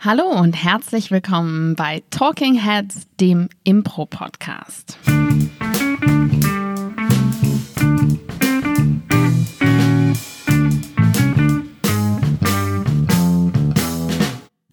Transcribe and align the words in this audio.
Hallo 0.00 0.28
und 0.28 0.52
herzlich 0.52 1.10
willkommen 1.10 1.74
bei 1.74 2.04
Talking 2.10 2.54
Heads, 2.54 3.08
dem 3.18 3.48
Impro-Podcast. 3.64 4.96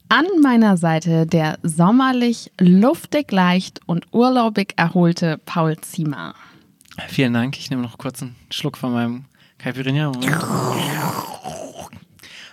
An 0.09 0.25
meiner 0.43 0.77
Seite 0.77 1.25
der 1.25 1.57
sommerlich 1.63 2.51
luftig 2.59 3.31
leicht 3.31 3.79
und 3.87 4.05
urlaubig 4.11 4.73
erholte 4.75 5.39
Paul 5.43 5.75
Ziemer. 5.77 6.35
Vielen 7.07 7.33
Dank. 7.33 7.57
Ich 7.57 7.71
nehme 7.71 7.81
noch 7.81 7.97
kurz 7.97 8.21
einen 8.21 8.35
Schluck 8.51 8.77
von 8.77 8.93
meinem 8.93 9.25
Caipirinha. 9.57 10.11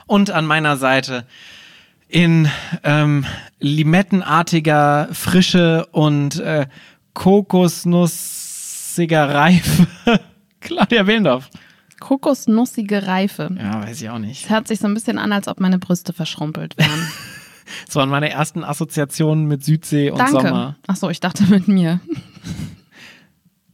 Und 0.06 0.30
an 0.30 0.46
meiner 0.46 0.78
Seite 0.78 1.26
in 2.12 2.48
ähm, 2.84 3.24
limettenartiger 3.58 5.08
Frische 5.12 5.86
und 5.92 6.38
äh, 6.40 6.66
kokosnussiger 7.14 9.34
Reife 9.34 9.88
Claudia 10.60 11.04
Behlendorf. 11.04 11.48
Kokosnussige 12.00 13.06
Reife. 13.06 13.48
Ja, 13.58 13.82
weiß 13.82 14.02
ich 14.02 14.10
auch 14.10 14.18
nicht. 14.18 14.44
Es 14.44 14.50
hört 14.50 14.68
sich 14.68 14.80
so 14.80 14.88
ein 14.88 14.94
bisschen 14.94 15.16
an, 15.18 15.32
als 15.32 15.48
ob 15.48 15.58
meine 15.60 15.78
Brüste 15.78 16.12
verschrumpelt 16.12 16.76
wären. 16.76 16.90
Das 17.86 17.96
waren 17.96 18.10
meine 18.10 18.28
ersten 18.28 18.64
Assoziationen 18.64 19.46
mit 19.46 19.64
Südsee 19.64 20.10
und 20.10 20.18
Danke. 20.18 20.32
Sommer. 20.32 20.76
Achso, 20.86 21.08
ich 21.08 21.20
dachte 21.20 21.44
mit 21.44 21.68
mir. 21.68 22.00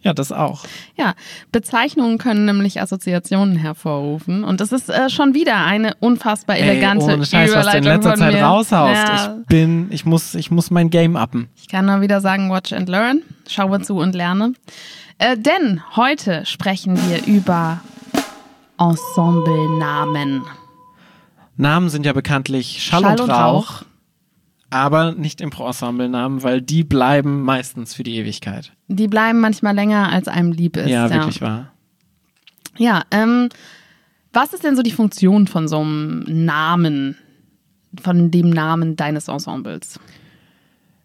Ja, 0.08 0.14
das 0.14 0.32
auch. 0.32 0.64
Ja, 0.96 1.12
Bezeichnungen 1.52 2.16
können 2.16 2.46
nämlich 2.46 2.80
Assoziationen 2.80 3.56
hervorrufen. 3.56 4.42
Und 4.42 4.62
das 4.62 4.72
ist 4.72 4.88
äh, 4.88 5.10
schon 5.10 5.34
wieder 5.34 5.56
eine 5.66 5.96
unfassbar 6.00 6.56
elegante 6.56 7.04
Ey, 7.04 7.12
ohne 7.12 7.26
Scheiß, 7.26 7.54
was 7.54 7.66
du 7.66 7.76
in 7.76 7.84
Überleitung 7.84 8.10
letzter 8.10 8.14
Zeit 8.14 8.42
raushaust. 8.42 8.94
Ja, 9.06 9.36
Ich 9.38 9.46
bin, 9.48 9.88
ich 9.90 10.06
muss, 10.06 10.34
ich 10.34 10.50
muss 10.50 10.70
mein 10.70 10.88
Game 10.88 11.14
uppen. 11.14 11.50
ich 11.60 11.68
kann 11.68 11.84
nur 11.84 12.00
wieder 12.00 12.22
sagen, 12.22 12.48
watch 12.50 12.72
and 12.72 12.88
learn. 12.88 13.20
Schaue 13.46 13.82
zu 13.82 13.98
und 13.98 14.14
lerne. 14.14 14.54
Äh, 15.18 15.36
denn 15.36 15.82
heute 15.94 16.46
sprechen 16.46 16.96
wir 17.10 17.26
über 17.26 17.82
Ensemblenamen. 18.80 20.40
Namen 21.58 21.90
sind 21.90 22.06
ja 22.06 22.14
bekanntlich 22.14 22.82
Schall, 22.82 23.02
Schall 23.02 23.12
und, 23.12 23.20
und 23.20 23.30
Rauch, 23.30 23.80
Rauch. 23.80 23.82
Aber 24.70 25.12
nicht 25.12 25.40
Impro-Ensemble-Namen, 25.40 26.42
weil 26.42 26.60
die 26.60 26.84
bleiben 26.84 27.42
meistens 27.42 27.94
für 27.94 28.02
die 28.02 28.16
Ewigkeit. 28.16 28.72
Die 28.88 29.08
bleiben 29.08 29.40
manchmal 29.40 29.74
länger, 29.74 30.10
als 30.12 30.28
einem 30.28 30.52
lieb 30.52 30.76
ist. 30.76 30.88
ja, 30.88 31.10
wirklich 31.10 31.40
wahr. 31.40 31.72
Ja, 32.76 33.02
ähm, 33.10 33.48
was 34.32 34.52
ist 34.52 34.62
denn 34.64 34.76
so 34.76 34.82
die 34.82 34.90
Funktion 34.92 35.46
von 35.46 35.68
so 35.68 35.80
einem 35.80 36.24
Namen, 36.28 37.16
von 38.00 38.30
dem 38.30 38.50
Namen 38.50 38.94
deines 38.96 39.28
Ensembles? 39.28 39.98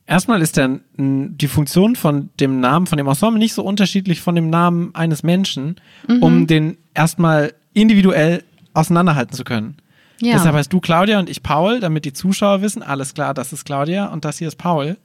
Erstmal 0.06 0.42
ist 0.42 0.58
der, 0.58 0.82
die 0.98 1.48
Funktion 1.48 1.96
von 1.96 2.30
dem 2.40 2.60
Namen, 2.60 2.86
von 2.88 2.98
dem 2.98 3.08
Ensemble 3.08 3.40
nicht 3.40 3.54
so 3.54 3.64
unterschiedlich 3.64 4.20
von 4.22 4.36
dem 4.36 4.50
Namen 4.50 4.94
eines 4.94 5.24
Menschen, 5.24 5.78
Mhm. 6.10 6.22
um 6.22 6.48
den 6.48 6.78
erstmal 6.94 7.54
individuell 7.74 8.44
auseinanderhalten 8.74 9.34
zu 9.34 9.44
können. 9.46 9.78
Ja. 10.24 10.34
Deshalb 10.34 10.56
heißt 10.56 10.72
du 10.72 10.80
Claudia 10.80 11.20
und 11.20 11.30
ich 11.30 11.44
Paul, 11.44 11.80
damit 11.80 12.06
die 12.06 12.14
Zuschauer 12.14 12.62
wissen, 12.62 12.82
alles 12.82 13.14
klar, 13.14 13.34
das 13.34 13.54
ist 13.54 13.66
Claudia 13.66 14.08
und 14.08 14.26
das 14.26 14.38
hier 14.38 14.48
ist 14.48 14.58
Paul. 14.58 14.98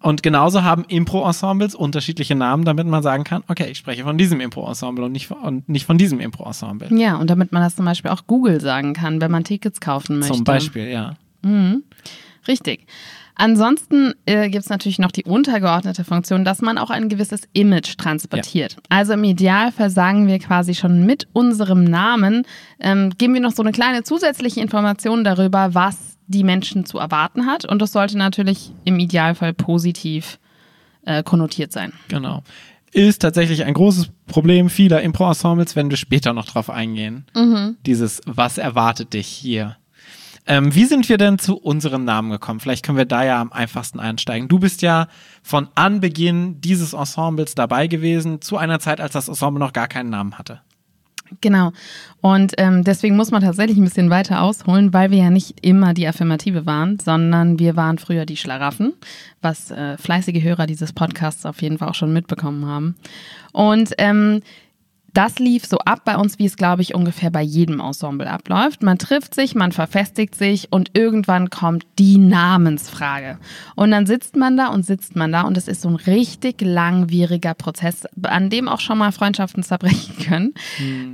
Und 0.00 0.24
genauso 0.24 0.64
haben 0.64 0.84
Impro-Ensembles 0.88 1.76
unterschiedliche 1.76 2.34
Namen, 2.34 2.64
damit 2.64 2.88
man 2.88 3.04
sagen 3.04 3.22
kann, 3.22 3.44
okay, 3.46 3.70
ich 3.70 3.78
spreche 3.78 4.02
von 4.02 4.18
diesem 4.18 4.40
Impro-Ensemble 4.40 5.04
und 5.04 5.12
nicht 5.12 5.28
von, 5.28 5.38
und 5.38 5.68
nicht 5.68 5.86
von 5.86 5.96
diesem 5.96 6.18
Impro-Ensemble. 6.18 6.92
Ja, 6.98 7.16
und 7.16 7.30
damit 7.30 7.52
man 7.52 7.62
das 7.62 7.76
zum 7.76 7.84
Beispiel 7.84 8.10
auch 8.10 8.26
Google 8.26 8.60
sagen 8.60 8.94
kann, 8.94 9.20
wenn 9.20 9.30
man 9.30 9.44
Tickets 9.44 9.80
kaufen 9.80 10.18
möchte. 10.18 10.34
Zum 10.34 10.44
Beispiel, 10.44 10.88
ja. 10.88 11.14
Richtig. 12.48 12.86
Ansonsten 13.34 14.12
äh, 14.26 14.48
gibt 14.50 14.64
es 14.64 14.70
natürlich 14.70 14.98
noch 14.98 15.10
die 15.10 15.24
untergeordnete 15.24 16.04
Funktion, 16.04 16.44
dass 16.44 16.60
man 16.60 16.78
auch 16.78 16.90
ein 16.90 17.08
gewisses 17.08 17.42
Image 17.52 17.96
transportiert. 17.96 18.76
Also 18.88 19.14
im 19.14 19.24
Idealfall 19.24 19.90
sagen 19.90 20.26
wir 20.26 20.38
quasi 20.38 20.74
schon 20.74 21.06
mit 21.06 21.26
unserem 21.32 21.84
Namen, 21.84 22.46
ähm, 22.80 23.10
geben 23.16 23.34
wir 23.34 23.40
noch 23.40 23.52
so 23.52 23.62
eine 23.62 23.72
kleine 23.72 24.02
zusätzliche 24.02 24.60
Information 24.60 25.24
darüber, 25.24 25.74
was 25.74 26.18
die 26.26 26.44
Menschen 26.44 26.84
zu 26.86 26.98
erwarten 26.98 27.46
hat. 27.46 27.64
Und 27.64 27.80
das 27.80 27.92
sollte 27.92 28.18
natürlich 28.18 28.72
im 28.84 28.98
Idealfall 28.98 29.54
positiv 29.54 30.38
äh, 31.04 31.22
konnotiert 31.22 31.72
sein. 31.72 31.92
Genau. 32.08 32.42
Ist 32.92 33.22
tatsächlich 33.22 33.64
ein 33.64 33.72
großes 33.72 34.10
Problem 34.26 34.68
vieler 34.68 35.00
Impro-Ensembles, 35.00 35.76
wenn 35.76 35.88
wir 35.88 35.96
später 35.96 36.34
noch 36.34 36.44
drauf 36.44 36.68
eingehen. 36.68 37.24
Dieses, 37.86 38.20
was 38.26 38.58
erwartet 38.58 39.14
dich 39.14 39.26
hier? 39.26 39.76
Ähm, 40.46 40.74
wie 40.74 40.84
sind 40.86 41.08
wir 41.08 41.18
denn 41.18 41.38
zu 41.38 41.56
unserem 41.56 42.04
Namen 42.04 42.30
gekommen? 42.30 42.58
Vielleicht 42.58 42.84
können 42.84 42.98
wir 42.98 43.04
da 43.04 43.24
ja 43.24 43.40
am 43.40 43.52
einfachsten 43.52 44.00
einsteigen. 44.00 44.48
Du 44.48 44.58
bist 44.58 44.82
ja 44.82 45.06
von 45.42 45.68
Anbeginn 45.74 46.60
dieses 46.60 46.94
Ensembles 46.94 47.54
dabei 47.54 47.86
gewesen, 47.86 48.40
zu 48.40 48.56
einer 48.56 48.80
Zeit, 48.80 49.00
als 49.00 49.12
das 49.12 49.28
Ensemble 49.28 49.60
noch 49.60 49.72
gar 49.72 49.86
keinen 49.86 50.10
Namen 50.10 50.38
hatte. 50.38 50.60
Genau. 51.40 51.72
Und 52.20 52.54
ähm, 52.58 52.84
deswegen 52.84 53.16
muss 53.16 53.30
man 53.30 53.42
tatsächlich 53.42 53.78
ein 53.78 53.84
bisschen 53.84 54.10
weiter 54.10 54.42
ausholen, 54.42 54.92
weil 54.92 55.10
wir 55.10 55.18
ja 55.18 55.30
nicht 55.30 55.64
immer 55.64 55.94
die 55.94 56.06
Affirmative 56.06 56.66
waren, 56.66 56.98
sondern 56.98 57.58
wir 57.58 57.76
waren 57.76 57.98
früher 57.98 58.26
die 58.26 58.36
Schlaraffen, 58.36 58.92
was 59.40 59.70
äh, 59.70 59.96
fleißige 59.96 60.42
Hörer 60.42 60.66
dieses 60.66 60.92
Podcasts 60.92 61.46
auf 61.46 61.62
jeden 61.62 61.78
Fall 61.78 61.88
auch 61.88 61.94
schon 61.94 62.12
mitbekommen 62.12 62.66
haben. 62.66 62.96
Und 63.52 63.94
ähm, 63.98 64.42
das 65.14 65.38
lief 65.38 65.66
so 65.66 65.78
ab 65.78 66.02
bei 66.04 66.16
uns, 66.16 66.38
wie 66.38 66.46
es, 66.46 66.56
glaube 66.56 66.80
ich, 66.80 66.94
ungefähr 66.94 67.30
bei 67.30 67.42
jedem 67.42 67.80
Ensemble 67.80 68.30
abläuft. 68.30 68.82
Man 68.82 68.98
trifft 68.98 69.34
sich, 69.34 69.54
man 69.54 69.72
verfestigt 69.72 70.34
sich 70.34 70.68
und 70.70 70.90
irgendwann 70.94 71.50
kommt 71.50 71.84
die 71.98 72.16
Namensfrage. 72.16 73.38
Und 73.76 73.90
dann 73.90 74.06
sitzt 74.06 74.36
man 74.36 74.56
da 74.56 74.68
und 74.68 74.86
sitzt 74.86 75.14
man 75.14 75.30
da 75.30 75.42
und 75.42 75.56
es 75.58 75.68
ist 75.68 75.82
so 75.82 75.90
ein 75.90 75.96
richtig 75.96 76.62
langwieriger 76.62 77.52
Prozess, 77.52 78.06
an 78.22 78.48
dem 78.48 78.68
auch 78.68 78.80
schon 78.80 78.98
mal 78.98 79.12
Freundschaften 79.12 79.62
zerbrechen 79.62 80.16
können, 80.24 80.54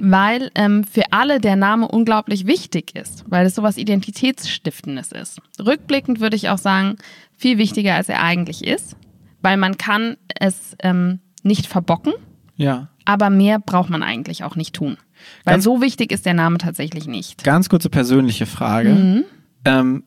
weil 0.00 0.50
ähm, 0.54 0.84
für 0.84 1.04
alle 1.10 1.40
der 1.40 1.56
Name 1.56 1.88
unglaublich 1.88 2.46
wichtig 2.46 2.94
ist, 2.94 3.24
weil 3.26 3.46
es 3.46 3.56
sowas 3.56 3.76
Identitätsstiftendes 3.76 5.10
ist. 5.10 5.40
Rückblickend 5.58 6.20
würde 6.20 6.36
ich 6.36 6.50
auch 6.50 6.58
sagen, 6.58 6.98
viel 7.36 7.58
wichtiger, 7.58 7.94
als 7.96 8.08
er 8.08 8.22
eigentlich 8.22 8.64
ist, 8.64 8.96
weil 9.42 9.56
man 9.56 9.76
kann 9.76 10.16
es 10.38 10.76
ähm, 10.82 11.18
nicht 11.42 11.66
verbocken 11.66 12.12
Ja. 12.58 12.88
aber 13.06 13.30
mehr 13.30 13.58
braucht 13.58 13.88
man 13.88 14.02
eigentlich 14.02 14.44
auch 14.44 14.54
nicht 14.56 14.74
tun. 14.74 14.98
Weil 15.44 15.54
Ganz- 15.54 15.64
so 15.64 15.80
wichtig 15.80 16.12
ist 16.12 16.26
der 16.26 16.34
Name 16.34 16.58
tatsächlich 16.58 17.06
nicht. 17.06 17.42
Ganz 17.44 17.68
kurze 17.70 17.88
persönliche 17.88 18.44
Frage. 18.46 18.90
Mhm. 18.90 19.24
Ähm, 19.64 20.04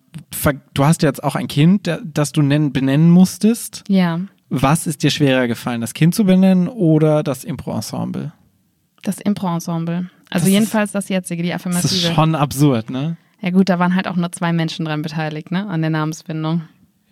du 0.73 0.85
hast 0.85 1.01
ja 1.01 1.09
jetzt 1.09 1.23
auch 1.23 1.35
ein 1.35 1.47
Kind, 1.47 1.89
das 2.03 2.31
du 2.31 2.41
nennen, 2.41 2.71
benennen 2.71 3.09
musstest. 3.09 3.83
Ja, 3.87 4.19
Was 4.49 4.85
ist 4.85 5.01
dir 5.03 5.09
schwerer 5.11 5.47
gefallen, 5.47 5.81
das 5.81 5.93
Kind 5.93 6.13
zu 6.13 6.25
benennen 6.25 6.67
oder 6.67 7.23
das 7.23 7.43
Impro-Ensemble? 7.43 8.31
das 9.03 9.19
Impro-Ensemble. 9.19 10.09
Also 10.29 10.45
Das 10.45 10.47
jedenfalls 10.53 10.91
das 10.91 11.09
jetzige, 11.09 11.41
die 11.41 11.49
Das 11.49 11.65
ist 11.65 11.65
Affirmative. 11.67 12.13
schon 12.13 12.35
absurd, 12.35 12.89
ne? 12.91 13.17
Ja 13.41 13.49
gut, 13.49 13.67
da 13.69 13.79
waren 13.79 13.95
halt 13.95 14.07
auch 14.07 14.15
nur 14.15 14.31
zwei 14.31 14.53
Menschen 14.53 14.85
dran 14.85 15.01
beteiligt, 15.01 15.49
ne, 15.51 15.67
an 15.67 15.81
der 15.81 15.89
Namensfindung. 15.89 16.61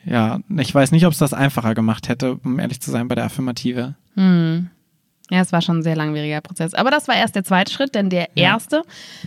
Ja, 0.06 0.40
ich 0.58 0.74
weiß 0.76 0.92
nicht, 0.92 1.06
ob 1.08 1.14
es 1.14 1.18
das 1.18 1.34
einfacher 1.34 1.74
gemacht 1.74 2.08
hätte, 2.08 2.36
um 2.36 2.60
ehrlich 2.60 2.80
zu 2.80 2.92
sein, 2.92 3.08
bei 3.08 3.16
der 3.16 3.26
Affirmative. 3.26 3.96
Ja, 5.30 5.42
es 5.42 5.52
war 5.52 5.62
schon 5.62 5.80
ein 5.80 5.84
sehr 5.84 5.96
langwieriger 5.96 6.42
Prozess. 6.42 6.74
Aber 6.74 6.90
das 6.90 7.08
war 7.08 7.16
erst 7.16 7.36
der 7.36 7.44
zweite 7.44 7.72
Schritt, 7.72 7.94
denn 7.94 8.10
der 8.10 8.36
erste 8.36 8.82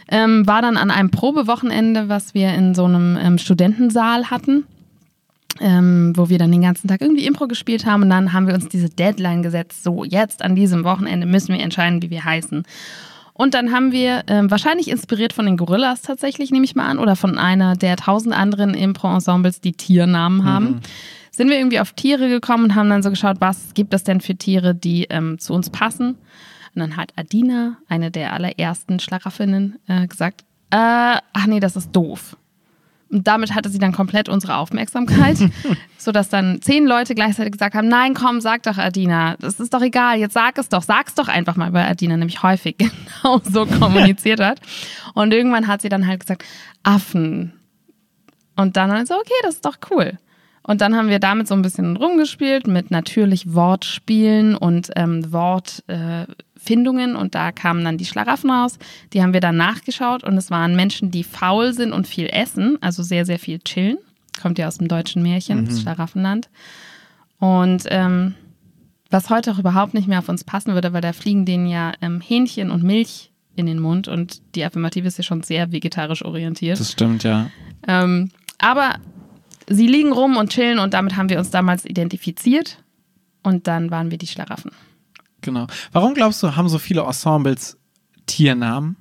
ähm, 0.08 0.46
war 0.46 0.60
dann 0.60 0.76
an 0.76 0.90
einem 0.90 1.10
Probewochenende, 1.10 2.08
was 2.08 2.34
wir 2.34 2.52
in 2.54 2.74
so 2.74 2.84
einem 2.84 3.16
ähm, 3.16 3.38
Studentensaal 3.38 4.30
hatten, 4.30 4.64
ähm, 5.60 6.12
wo 6.16 6.28
wir 6.28 6.38
dann 6.38 6.50
den 6.50 6.62
ganzen 6.62 6.88
Tag 6.88 7.00
irgendwie 7.00 7.24
Impro 7.24 7.46
gespielt 7.46 7.86
haben. 7.86 8.02
Und 8.02 8.10
dann 8.10 8.32
haben 8.32 8.48
wir 8.48 8.54
uns 8.54 8.68
diese 8.68 8.88
Deadline 8.88 9.42
gesetzt, 9.42 9.84
so 9.84 10.02
jetzt 10.02 10.42
an 10.42 10.56
diesem 10.56 10.82
Wochenende 10.82 11.26
müssen 11.26 11.54
wir 11.54 11.60
entscheiden, 11.60 12.02
wie 12.02 12.10
wir 12.10 12.24
heißen. 12.24 12.64
Und 13.34 13.54
dann 13.54 13.72
haben 13.72 13.92
wir, 13.92 14.24
ähm, 14.26 14.50
wahrscheinlich 14.50 14.88
inspiriert 14.88 15.32
von 15.32 15.46
den 15.46 15.56
Gorillas 15.56 16.02
tatsächlich, 16.02 16.50
nehme 16.50 16.64
ich 16.64 16.74
mal 16.74 16.86
an, 16.86 16.98
oder 16.98 17.16
von 17.16 17.38
einer 17.38 17.76
der 17.76 17.96
tausend 17.96 18.34
anderen 18.36 18.74
Impro-Ensembles, 18.74 19.60
die 19.60 19.72
Tiernamen 19.72 20.44
haben, 20.44 20.80
sind 21.34 21.48
wir 21.48 21.58
irgendwie 21.58 21.80
auf 21.80 21.92
Tiere 21.92 22.28
gekommen 22.28 22.64
und 22.64 22.74
haben 22.74 22.90
dann 22.90 23.02
so 23.02 23.10
geschaut, 23.10 23.36
was 23.40 23.74
gibt 23.74 23.94
es 23.94 24.04
denn 24.04 24.20
für 24.20 24.36
Tiere, 24.36 24.74
die 24.74 25.04
ähm, 25.04 25.38
zu 25.38 25.54
uns 25.54 25.70
passen. 25.70 26.18
Und 26.74 26.80
dann 26.80 26.96
hat 26.96 27.12
Adina, 27.16 27.78
eine 27.88 28.10
der 28.10 28.32
allerersten 28.32 29.00
Schlarafinnen, 29.00 29.78
äh, 29.88 30.06
gesagt, 30.06 30.42
äh, 30.70 30.76
ach 31.32 31.46
nee, 31.46 31.60
das 31.60 31.76
ist 31.76 31.92
doof. 31.92 32.36
Und 33.10 33.26
damit 33.26 33.54
hatte 33.54 33.68
sie 33.68 33.78
dann 33.78 33.92
komplett 33.92 34.30
unsere 34.30 34.56
Aufmerksamkeit, 34.56 35.36
sodass 35.98 36.30
dann 36.30 36.62
zehn 36.62 36.86
Leute 36.86 37.14
gleichzeitig 37.14 37.52
gesagt 37.52 37.74
haben, 37.74 37.88
nein, 37.88 38.14
komm, 38.14 38.40
sag 38.40 38.62
doch 38.62 38.78
Adina, 38.78 39.36
das 39.36 39.60
ist 39.60 39.74
doch 39.74 39.82
egal, 39.82 40.18
jetzt 40.18 40.32
sag 40.32 40.56
es 40.56 40.70
doch, 40.70 40.82
sag's 40.82 41.14
doch 41.14 41.28
einfach 41.28 41.56
mal, 41.56 41.74
weil 41.74 41.84
Adina 41.84 42.16
nämlich 42.16 42.42
häufig 42.42 42.76
genau 42.78 43.40
so 43.44 43.66
kommuniziert 43.78 44.40
hat. 44.40 44.60
Und 45.12 45.32
irgendwann 45.32 45.66
hat 45.66 45.82
sie 45.82 45.90
dann 45.90 46.06
halt 46.06 46.20
gesagt, 46.20 46.44
Affen. 46.82 47.52
Und 48.56 48.76
dann 48.76 49.04
so, 49.04 49.14
okay, 49.14 49.32
das 49.42 49.56
ist 49.56 49.64
doch 49.66 49.76
cool. 49.90 50.18
Und 50.62 50.80
dann 50.80 50.96
haben 50.96 51.08
wir 51.08 51.18
damit 51.18 51.48
so 51.48 51.54
ein 51.54 51.62
bisschen 51.62 51.96
rumgespielt 51.96 52.66
mit 52.66 52.90
natürlich 52.90 53.52
Wortspielen 53.52 54.54
und 54.54 54.90
ähm, 54.94 55.32
Wortfindungen. 55.32 57.16
und 57.16 57.34
da 57.34 57.50
kamen 57.50 57.84
dann 57.84 57.98
die 57.98 58.04
Schlaraffen 58.04 58.50
raus. 58.50 58.78
Die 59.12 59.22
haben 59.22 59.32
wir 59.32 59.40
dann 59.40 59.56
nachgeschaut 59.56 60.22
und 60.22 60.36
es 60.36 60.50
waren 60.50 60.76
Menschen, 60.76 61.10
die 61.10 61.24
faul 61.24 61.72
sind 61.72 61.92
und 61.92 62.06
viel 62.06 62.28
essen, 62.28 62.78
also 62.80 63.02
sehr, 63.02 63.26
sehr 63.26 63.38
viel 63.38 63.58
chillen. 63.58 63.98
kommt 64.40 64.58
ja 64.58 64.68
aus 64.68 64.78
dem 64.78 64.88
deutschen 64.88 65.22
Märchen, 65.22 65.66
das 65.66 65.82
Schlaraffenland. 65.82 66.48
Und 67.38 67.84
ähm, 67.88 68.34
was 69.10 69.30
heute 69.30 69.52
auch 69.52 69.58
überhaupt 69.58 69.94
nicht 69.94 70.08
mehr 70.08 70.20
auf 70.20 70.28
uns 70.28 70.44
passen 70.44 70.74
würde, 70.74 70.92
weil 70.92 71.00
da 71.00 71.12
fliegen 71.12 71.44
denen 71.44 71.66
ja 71.66 71.92
ähm, 72.00 72.20
Hähnchen 72.20 72.70
und 72.70 72.82
Milch 72.84 73.32
in 73.56 73.66
den 73.66 73.78
Mund 73.78 74.08
und 74.08 74.40
die 74.54 74.64
Affirmative 74.64 75.06
ist 75.06 75.18
ja 75.18 75.24
schon 75.24 75.42
sehr 75.42 75.72
vegetarisch 75.72 76.24
orientiert. 76.24 76.80
Das 76.80 76.92
stimmt, 76.92 77.22
ja. 77.24 77.50
Ähm, 77.86 78.30
aber 78.58 78.94
sie 79.68 79.86
liegen 79.86 80.12
rum 80.12 80.36
und 80.36 80.50
chillen 80.50 80.78
und 80.78 80.94
damit 80.94 81.16
haben 81.16 81.28
wir 81.28 81.38
uns 81.38 81.50
damals 81.50 81.84
identifiziert 81.84 82.82
und 83.42 83.66
dann 83.66 83.90
waren 83.90 84.10
wir 84.10 84.18
die 84.18 84.26
Schlaraffen. 84.26 84.70
Genau. 85.40 85.66
Warum 85.92 86.14
glaubst 86.14 86.42
du, 86.42 86.54
haben 86.56 86.68
so 86.68 86.78
viele 86.78 87.02
Ensembles 87.02 87.76
Tiernamen? 88.26 88.96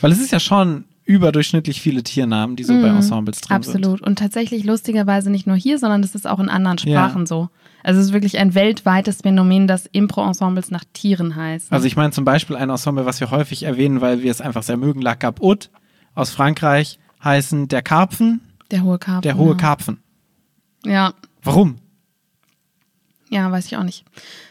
Weil 0.00 0.12
es 0.12 0.20
ist 0.20 0.32
ja 0.32 0.40
schon 0.40 0.84
überdurchschnittlich 1.04 1.80
viele 1.80 2.02
Tiernamen, 2.02 2.56
die 2.56 2.64
so 2.64 2.74
bei 2.74 2.88
Ensembles 2.88 3.40
drin 3.40 3.62
sind. 3.62 3.74
Mhm. 3.74 3.78
Absolut. 3.80 4.02
Und 4.02 4.18
tatsächlich 4.18 4.64
lustigerweise 4.64 5.30
nicht 5.30 5.46
nur 5.46 5.56
hier, 5.56 5.78
sondern 5.78 6.02
das 6.02 6.14
ist 6.14 6.26
auch 6.26 6.38
in 6.38 6.48
anderen 6.48 6.78
Sprachen 6.78 7.22
Ja. 7.22 7.26
so. 7.26 7.48
Also 7.82 8.00
es 8.00 8.06
ist 8.06 8.12
wirklich 8.12 8.38
ein 8.38 8.54
weltweites 8.54 9.22
Phänomen, 9.22 9.66
dass 9.66 9.86
Impro-Ensembles 9.86 10.70
nach 10.70 10.84
Tieren 10.92 11.34
heißen. 11.34 11.72
Also 11.72 11.86
ich 11.86 11.96
meine 11.96 12.12
zum 12.12 12.24
Beispiel 12.24 12.54
ein 12.54 12.70
Ensemble, 12.70 13.04
was 13.04 13.18
wir 13.18 13.30
häufig 13.32 13.64
erwähnen, 13.64 14.00
weil 14.00 14.22
wir 14.22 14.30
es 14.30 14.40
einfach 14.40 14.62
sehr 14.62 14.76
mögen, 14.76 15.02
La 15.02 15.16
Cap 15.16 15.40
aus 16.14 16.30
Frankreich 16.30 16.98
heißen 17.24 17.68
der 17.68 17.82
Karpfen, 17.82 18.40
der 18.72 18.82
hohe 18.82 18.98
Karpfen. 18.98 19.22
der 19.22 19.36
hohe 19.36 19.52
ja. 19.52 19.56
Karpfen. 19.56 20.02
Ja, 20.84 21.14
Warum? 21.44 21.76
ja, 23.30 23.50
weiß 23.50 23.66
ich 23.66 23.76
auch 23.76 23.84
nicht. 23.84 24.04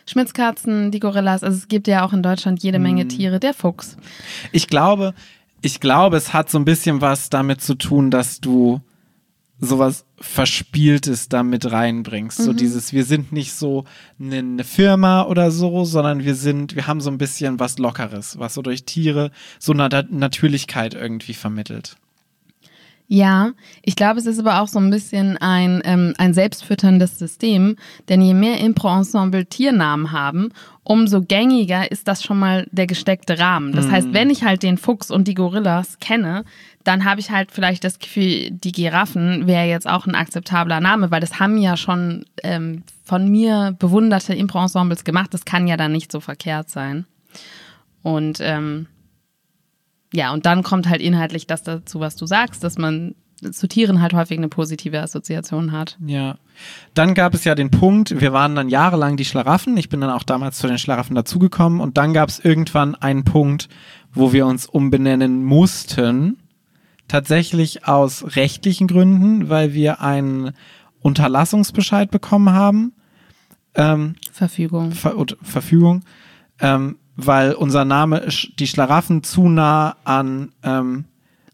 Schmitzkatzen, 0.08 0.92
die 0.92 1.00
Gorillas, 1.00 1.44
also 1.44 1.58
es 1.58 1.68
gibt 1.68 1.88
ja 1.88 2.06
auch 2.06 2.14
in 2.14 2.24
Deutschland 2.24 2.64
jede 2.64 2.80
Mhm. 2.80 2.84
Menge 2.84 3.08
Tiere. 3.08 3.40
Der 3.40 3.54
Fuchs. 3.54 3.98
Ich 4.52 4.68
glaube, 4.68 5.14
ich 5.62 5.80
glaube, 5.80 6.18
es 6.18 6.34
hat 6.34 6.50
so 6.50 6.58
ein 6.58 6.66
bisschen 6.66 7.02
was 7.02 7.30
damit 7.30 7.62
zu 7.62 7.76
tun, 7.76 8.10
dass 8.10 8.40
du 8.42 8.82
sowas 9.60 10.06
Verspieltes 10.20 11.30
da 11.30 11.44
mit 11.44 11.72
reinbringst. 11.72 12.40
Mhm. 12.40 12.44
So 12.44 12.54
dieses, 12.54 12.94
wir 12.94 13.06
sind 13.06 13.32
nicht 13.32 13.54
so 13.54 13.86
eine, 14.20 14.64
Firma 14.64 15.24
oder 15.26 15.52
so, 15.52 15.86
sondern 15.86 16.24
wir 16.24 16.34
sind, 16.34 16.76
wir 16.76 16.88
haben 16.88 17.02
so 17.02 17.12
ein 17.12 17.20
bisschen 17.20 17.60
was 17.60 17.78
Lockeres, 17.78 18.40
was 18.40 18.56
so 18.56 18.64
durch 18.64 18.86
Tiere 18.86 19.30
so 19.60 19.74
eine 19.74 19.88
Natürlichkeit 20.10 20.96
irgendwie 20.96 21.36
vermittelt. 21.36 21.96
Ja, 23.14 23.52
ich 23.82 23.98
glaube, 23.98 24.22
es 24.22 24.26
ist 24.26 24.40
aber 24.40 24.62
auch 24.62 24.70
so 24.70 24.80
ein 24.80 24.90
bisschen 24.90 25.36
ein, 25.36 25.82
ähm, 25.84 26.14
ein 26.18 26.34
selbstfütterndes 26.34 27.20
System, 27.20 27.76
denn 28.08 28.22
je 28.22 28.34
mehr 28.34 28.62
Impro-Ensemble 28.62 29.48
Tiernamen 29.48 30.14
haben, 30.14 30.54
umso 30.86 31.22
gängiger 31.22 31.92
ist 31.92 32.08
das 32.08 32.24
schon 32.24 32.40
mal 32.40 32.66
der 32.72 32.88
gesteckte 32.88 33.38
Rahmen. 33.38 33.74
Das 33.74 33.92
heißt, 33.92 34.14
wenn 34.14 34.30
ich 34.30 34.46
halt 34.46 34.64
den 34.64 34.78
Fuchs 34.78 35.12
und 35.12 35.28
die 35.28 35.34
Gorillas 35.34 36.00
kenne, 36.00 36.46
dann 36.86 37.04
habe 37.04 37.20
ich 37.20 37.32
halt 37.32 37.52
vielleicht 37.52 37.84
das 37.84 38.00
Gefühl, 38.00 38.50
die 38.50 38.72
Giraffen 38.72 39.46
wäre 39.46 39.68
jetzt 39.68 39.90
auch 39.90 40.08
ein 40.08 40.16
akzeptabler 40.16 40.80
Name, 40.80 41.12
weil 41.12 41.20
das 41.20 41.38
haben 41.38 41.58
ja 41.58 41.76
schon 41.76 42.24
ähm, 42.44 42.84
von 43.04 43.28
mir 43.28 43.76
bewunderte 43.78 44.34
Impro-Ensembles 44.34 45.04
gemacht. 45.04 45.34
Das 45.34 45.44
kann 45.44 45.68
ja 45.68 45.76
dann 45.76 45.92
nicht 45.92 46.14
so 46.14 46.22
verkehrt 46.22 46.70
sein. 46.70 47.06
Und 48.04 48.38
ähm, 48.40 48.88
ja, 50.14 50.34
und 50.34 50.46
dann 50.46 50.64
kommt 50.64 50.90
halt 50.90 51.02
inhaltlich 51.02 51.48
das 51.48 51.64
dazu, 51.64 52.00
was 52.00 52.16
du 52.16 52.26
sagst, 52.26 52.64
dass 52.64 52.78
man 52.78 53.16
zu 53.52 53.68
Tieren 53.68 54.02
halt 54.02 54.14
häufig 54.14 54.38
eine 54.38 54.50
positive 54.50 55.02
Assoziation 55.02 55.72
hat. 55.72 55.98
Ja. 56.06 56.38
Dann 56.94 57.16
gab 57.16 57.34
es 57.34 57.44
ja 57.44 57.56
den 57.56 57.72
Punkt, 57.72 58.22
wir 58.22 58.34
waren 58.34 58.56
dann 58.56 58.70
jahrelang 58.70 59.18
die 59.18 59.26
Schlaraffen. 59.26 59.76
Ich 59.78 59.90
bin 59.90 60.02
dann 60.02 60.12
auch 60.12 60.24
damals 60.24 60.60
zu 60.60 60.68
den 60.68 60.78
Schlaraffen 60.78 61.16
dazugekommen 61.16 61.80
und 61.80 61.98
dann 61.98 62.14
gab 62.14 62.30
es 62.30 62.40
irgendwann 62.40 62.94
einen 62.94 63.24
Punkt, 63.24 63.68
wo 64.14 64.32
wir 64.32 64.46
uns 64.46 64.68
umbenennen 64.68 65.44
mussten. 65.44 66.38
Tatsächlich 67.08 67.88
aus 67.88 68.36
rechtlichen 68.36 68.88
Gründen, 68.88 69.50
weil 69.50 69.74
wir 69.74 70.02
einen 70.02 70.52
Unterlassungsbescheid 71.02 72.12
bekommen 72.12 72.52
haben. 72.52 72.94
Ähm, 73.74 74.16
Verfügung. 74.32 74.92
Ver 74.92 75.16
Verfügung, 75.42 76.04
ähm, 76.60 76.98
weil 77.28 77.54
unser 77.54 77.86
Name 77.86 78.28
die 78.60 78.68
Schlaraffen 78.68 79.24
zu 79.24 79.50
nah 79.50 79.96
an 80.04 80.52
ähm, 80.64 81.06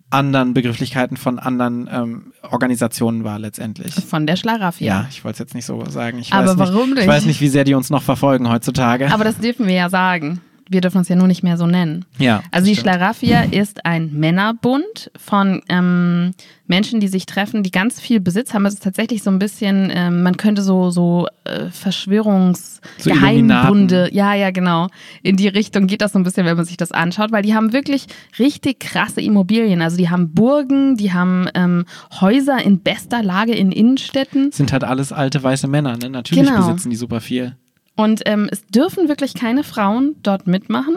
anderen 0.09 0.53
Begrifflichkeiten 0.53 1.17
von 1.17 1.37
anderen 1.37 1.89
ähm, 1.91 2.33
Organisationen 2.41 3.23
war 3.23 3.39
letztendlich. 3.39 3.93
Von 3.93 4.25
der 4.25 4.37
Schlaraffia. 4.37 5.01
Ja, 5.01 5.07
ich 5.09 5.23
wollte 5.23 5.35
es 5.35 5.39
jetzt 5.39 5.55
nicht 5.55 5.65
so 5.65 5.83
sagen. 5.89 6.19
Ich 6.19 6.31
Aber 6.31 6.47
weiß 6.47 6.55
nicht, 6.55 6.73
warum 6.73 6.97
Ich 6.97 7.07
weiß 7.07 7.25
nicht, 7.25 7.41
wie 7.41 7.49
sehr 7.49 7.65
die 7.65 7.73
uns 7.73 7.89
noch 7.89 8.03
verfolgen 8.03 8.49
heutzutage. 8.49 9.11
Aber 9.11 9.25
das 9.25 9.37
dürfen 9.37 9.67
wir 9.67 9.75
ja 9.75 9.89
sagen. 9.89 10.41
Wir 10.69 10.81
dürfen 10.81 10.97
uns 10.99 11.07
ja 11.09 11.15
nur 11.15 11.27
nicht 11.27 11.43
mehr 11.43 11.57
so 11.57 11.65
nennen. 11.67 12.05
ja, 12.17 12.43
Also 12.51 12.67
die. 12.67 12.75
Schlaraffia 12.75 13.41
ist 13.43 13.85
ein 13.85 14.11
Männerbund 14.13 15.11
von 15.17 15.61
ähm, 15.69 16.33
Menschen, 16.67 16.99
die 16.99 17.07
sich 17.07 17.25
treffen, 17.25 17.63
die 17.63 17.71
ganz 17.71 17.99
viel 18.01 18.19
Besitz 18.19 18.53
haben. 18.53 18.65
Es 18.65 18.73
ist 18.75 18.83
tatsächlich 18.83 19.23
so 19.23 19.29
ein 19.29 19.39
bisschen, 19.39 19.89
ähm, 19.93 20.23
man 20.23 20.35
könnte 20.37 20.61
so, 20.61 20.89
so 20.89 21.27
äh, 21.45 21.65
Verschwörungs-, 21.71 22.79
So 22.97 23.09
Geheimbunde, 23.09 24.09
ja, 24.11 24.33
ja, 24.33 24.51
genau. 24.51 24.87
In 25.23 25.37
die 25.37 25.47
Richtung 25.47 25.87
geht 25.87 26.01
das 26.01 26.11
so 26.13 26.19
ein 26.19 26.23
bisschen, 26.23 26.45
wenn 26.45 26.57
man 26.57 26.65
sich 26.65 26.77
das 26.77 26.91
anschaut, 26.91 27.31
weil 27.31 27.43
die 27.43 27.53
haben 27.55 27.73
wirklich 27.73 28.07
richtig 28.39 28.79
krasse 28.79 29.21
Immobilien. 29.21 29.81
Also 29.81 29.97
die 29.97 30.09
haben 30.09 30.33
Burgen, 30.33 30.97
die 30.97 31.13
haben 31.13 31.47
ähm, 31.53 31.85
Häuser 32.19 32.61
in 32.63 32.79
bester 32.79 33.23
Lage 33.23 33.53
in 33.53 33.71
Innenstädten. 33.71 34.51
sind 34.51 34.71
halt 34.73 34.83
alles 34.83 35.11
alte 35.11 35.41
weiße 35.41 35.67
Männer, 35.67 35.97
ne? 35.97 36.09
Natürlich 36.09 36.45
Genau. 36.45 36.57
besitzen 36.67 36.89
die 36.89 36.95
super 36.95 37.21
viel. 37.21 37.55
Und 37.97 38.21
ähm, 38.25 38.47
es 38.49 38.65
dürfen 38.67 39.09
wirklich 39.09 39.33
keine 39.33 39.63
Frauen 39.63 40.15
dort 40.23 40.47
mitmachen. 40.47 40.95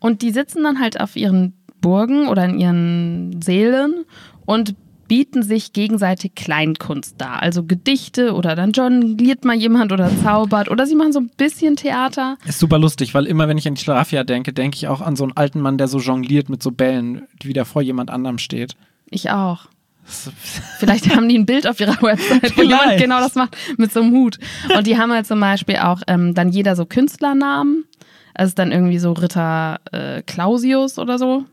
Und 0.00 0.22
die 0.22 0.32
sitzen 0.32 0.64
dann 0.64 0.80
halt 0.80 0.98
auf 0.98 1.14
ihren 1.14 1.52
Burgen 1.80 2.28
oder 2.28 2.44
in 2.46 2.58
ihren 2.58 3.42
Sälen 3.42 4.04
und 4.46 4.74
bieten 5.06 5.42
sich 5.42 5.72
gegenseitig 5.72 6.36
Kleinkunst 6.36 7.16
dar. 7.18 7.42
Also 7.42 7.64
Gedichte 7.64 8.32
oder 8.32 8.54
dann 8.54 8.70
jongliert 8.70 9.44
mal 9.44 9.56
jemand 9.56 9.92
oder 9.92 10.08
zaubert 10.22 10.70
oder 10.70 10.86
sie 10.86 10.94
machen 10.94 11.12
so 11.12 11.18
ein 11.18 11.30
bisschen 11.36 11.74
Theater. 11.76 12.38
Ist 12.46 12.60
super 12.60 12.78
lustig, 12.78 13.12
weil 13.12 13.26
immer 13.26 13.48
wenn 13.48 13.58
ich 13.58 13.66
an 13.66 13.74
die 13.74 13.82
Schlaraffia 13.82 14.22
denke, 14.22 14.52
denke 14.52 14.76
ich 14.76 14.86
auch 14.86 15.00
an 15.00 15.16
so 15.16 15.24
einen 15.24 15.36
alten 15.36 15.60
Mann, 15.60 15.78
der 15.78 15.88
so 15.88 15.98
jongliert 15.98 16.48
mit 16.48 16.62
so 16.62 16.70
Bällen, 16.70 17.26
die 17.42 17.48
wieder 17.48 17.64
vor 17.64 17.82
jemand 17.82 18.10
anderem 18.10 18.38
steht. 18.38 18.76
Ich 19.10 19.30
auch. 19.30 19.66
Vielleicht 20.04 21.14
haben 21.14 21.28
die 21.28 21.38
ein 21.38 21.46
Bild 21.46 21.66
auf 21.66 21.80
ihrer 21.80 22.00
Website, 22.02 22.56
wo 22.56 22.62
jemand 22.62 22.98
genau 22.98 23.20
das 23.20 23.34
macht, 23.34 23.56
mit 23.76 23.92
so 23.92 24.00
einem 24.00 24.12
Hut. 24.12 24.38
Und 24.76 24.86
die 24.86 24.98
haben 24.98 25.12
halt 25.12 25.26
zum 25.26 25.40
Beispiel 25.40 25.76
auch 25.76 26.02
ähm, 26.06 26.34
dann 26.34 26.50
jeder 26.50 26.76
so 26.76 26.84
Künstlernamen. 26.84 27.84
Also 28.34 28.54
dann 28.54 28.72
irgendwie 28.72 28.98
so 28.98 29.12
Ritter 29.12 29.80
äh, 29.92 30.22
Clausius 30.22 30.98
oder 30.98 31.18
so. 31.18 31.44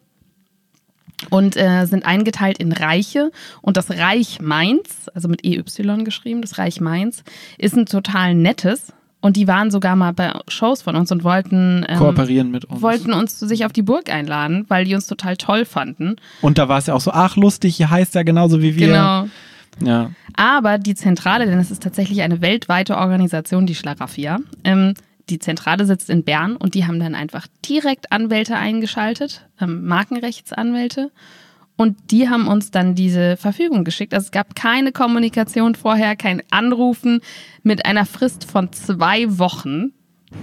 Und 1.30 1.58
äh, 1.58 1.86
sind 1.86 2.06
eingeteilt 2.06 2.60
in 2.60 2.72
Reiche. 2.72 3.32
Und 3.62 3.78
das 3.78 3.90
Reich 3.90 4.40
Mainz, 4.40 5.10
also 5.14 5.28
mit 5.28 5.44
EY 5.44 5.64
geschrieben, 6.04 6.42
das 6.42 6.58
Reich 6.58 6.80
Mainz, 6.80 7.24
ist 7.58 7.75
ein 7.75 7.86
total 7.86 8.36
nettes. 8.36 8.94
Und 9.27 9.36
die 9.36 9.46
waren 9.46 9.72
sogar 9.72 9.98
mal 9.98 10.13
bei 10.13 10.31
Shows 10.48 10.81
von 10.81 10.96
uns 10.96 11.12
und 11.12 11.25
wollten, 11.25 11.86
ähm, 11.89 11.98
Kooperieren 11.98 12.50
mit 12.50 12.63
uns. 12.63 12.81
wollten 12.81 13.12
uns 13.12 13.38
zu 13.38 13.46
sich 13.46 13.65
auf 13.65 13.74
die 13.74 13.81
Burg 13.81 14.10
einladen, 14.10 14.63
weil 14.69 14.86
die 14.86 14.96
uns 14.96 15.05
total 15.05 15.36
toll 15.36 15.65
fanden. 15.65 16.15
Und 16.39 16.57
da 16.57 16.69
war 16.69 16.77
es 16.77 16.86
ja 16.86 16.93
auch 16.93 17.01
so, 17.01 17.12
ach 17.12 17.36
lustig, 17.36 17.75
hier 17.75 17.89
heißt 17.89 18.15
er 18.15 18.24
genauso 18.24 18.62
wie 18.62 18.77
wir. 18.77 18.88
Genau. 18.88 19.27
Ja. 19.84 20.12
Aber 20.38 20.77
die 20.77 20.96
Zentrale, 20.96 21.46
denn 21.46 21.60
es 21.60 21.72
ist 21.72 21.84
tatsächlich 21.84 22.22
eine 22.22 22.39
weltweite 22.39 22.96
Organisation, 22.96 23.65
die 23.65 23.75
Schlaraffia, 23.75 24.39
ähm, 24.63 24.93
die 25.29 25.39
Zentrale 25.39 25.86
sitzt 25.86 26.10
in 26.10 26.24
Bern 26.24 26.55
und 26.55 26.74
die 26.74 26.88
haben 26.88 27.01
dann 27.01 27.13
einfach 27.13 27.48
direkt 27.67 28.13
Anwälte 28.13 28.55
eingeschaltet, 28.55 29.46
ähm, 29.60 29.86
Markenrechtsanwälte. 29.88 31.12
Und 31.77 31.96
die 32.12 32.27
haben 32.27 32.48
uns 32.48 32.72
dann 32.72 32.96
diese 32.96 33.38
Verfügung 33.38 33.84
geschickt. 33.84 34.13
Also 34.13 34.25
es 34.25 34.31
gab 34.31 34.55
keine 34.55 34.91
Kommunikation 34.91 35.75
vorher, 35.75 36.15
kein 36.15 36.41
Anrufen 36.50 37.22
mit 37.63 37.86
einer 37.86 38.05
Frist 38.05 38.50
von 38.50 38.74
zwei 38.74 39.38
Wochen, 39.38 39.91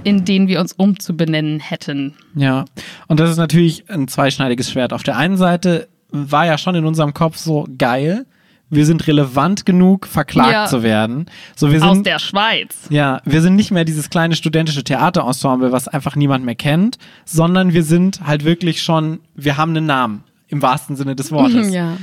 in 0.05 0.25
denen 0.25 0.47
wir 0.49 0.61
uns 0.61 0.73
umzubenennen 0.73 1.59
hätten. 1.61 2.15
Ja, 2.37 2.65
und 3.09 3.19
das 3.21 3.31
ist 3.31 3.37
natürlich 3.37 3.91
ein 3.91 4.07
zweischneidiges 4.09 4.71
Schwert. 4.71 4.93
Auf 4.93 5.03
der 5.03 5.17
einen 5.17 5.37
Seite 5.37 5.89
war 6.11 6.47
ja 6.47 6.57
schon 6.57 6.77
in 6.77 6.85
unserem 6.87 7.13
Kopf 7.15 7.37
so 7.37 7.67
geil, 7.77 8.27
wir 8.71 8.87
sind 8.87 9.07
relevant 9.07 9.67
genug, 9.67 10.07
verklagt 10.07 10.53
Ja. 10.53 10.67
zu 10.67 10.83
werden. 10.83 11.27
So, 11.55 11.71
wir 11.71 11.83
Aus 11.85 11.95
sind, 11.95 12.07
der 12.07 12.19
Schweiz. 12.19 12.87
ja, 12.89 13.21
wir 13.25 13.43
sind 13.43 13.57
nicht 13.57 13.71
mehr 13.71 13.85
dieses 13.85 14.09
kleine 14.11 14.37
studentische 14.37 14.83
Theaterensemble, 14.85 15.71
was 15.71 15.87
einfach 15.87 16.17
niemand 16.17 16.45
mehr 16.45 16.55
kennt, 16.55 16.99
sondern 17.25 17.73
wir 17.73 17.83
sind 17.83 18.21
halt 18.27 18.45
wirklich 18.45 18.83
schon, 18.83 19.21
wir 19.35 19.57
haben 19.57 19.77
einen 19.77 19.87
Namen. 19.87 20.25
Im 20.55 20.63
wahrsten 20.63 20.95
Sinne 20.95 21.17
des 21.17 21.33
Wortes. 21.33 21.75
Ja. 21.75 21.97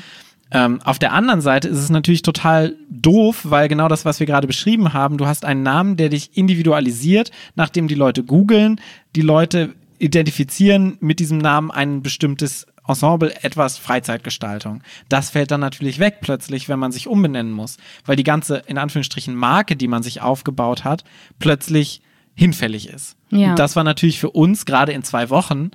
Ähm, 0.52 0.82
auf 0.84 1.00
der 1.00 1.14
anderen 1.14 1.40
Seite 1.40 1.70
ist 1.70 1.78
es 1.78 1.90
natürlich 1.90 2.22
total 2.22 2.76
doof, 2.90 3.42
weil 3.44 3.70
genau 3.70 3.88
das, 3.88 4.04
was 4.04 4.20
wir 4.20 4.28
gerade 4.28 4.48
beschrieben 4.48 4.92
haben, 4.92 5.18
du 5.18 5.26
hast 5.26 5.46
einen 5.46 5.64
Namen, 5.64 5.96
der 5.96 6.10
dich 6.10 6.36
individualisiert, 6.36 7.32
nachdem 7.56 7.88
die 7.88 7.96
Leute 7.96 8.24
googeln, 8.24 8.82
die 9.16 9.22
Leute 9.22 9.74
identifizieren 10.00 10.98
mit 11.00 11.20
diesem 11.20 11.38
Namen 11.38 11.72
ein 11.72 12.02
bestimmtes 12.02 12.68
Ensemble, 12.86 13.34
etwas 13.44 13.78
Freizeitgestaltung. 13.78 14.84
Das 15.08 15.30
fällt 15.30 15.52
dann 15.52 15.62
natürlich 15.62 16.00
weg 16.00 16.18
plötzlich, 16.20 16.68
wenn 16.68 16.80
man 16.80 16.92
sich 16.92 17.08
umbenennen 17.08 17.54
muss, 17.54 17.78
weil 18.06 18.18
die 18.18 18.24
ganze, 18.24 18.58
in 18.68 18.78
Anführungsstrichen, 18.78 19.34
Marke, 19.34 19.78
die 19.78 19.88
man 19.88 20.04
sich 20.04 20.22
aufgebaut 20.22 20.84
hat, 20.84 21.06
plötzlich 21.40 22.02
hinfällig 22.34 22.90
ist. 22.90 23.16
Ja. 23.30 23.52
Und 23.52 23.60
das 23.60 23.78
war 23.78 23.86
natürlich 23.86 24.20
für 24.20 24.32
uns 24.32 24.66
gerade 24.66 24.92
in 24.92 25.04
zwei 25.04 25.30
Wochen 25.30 25.72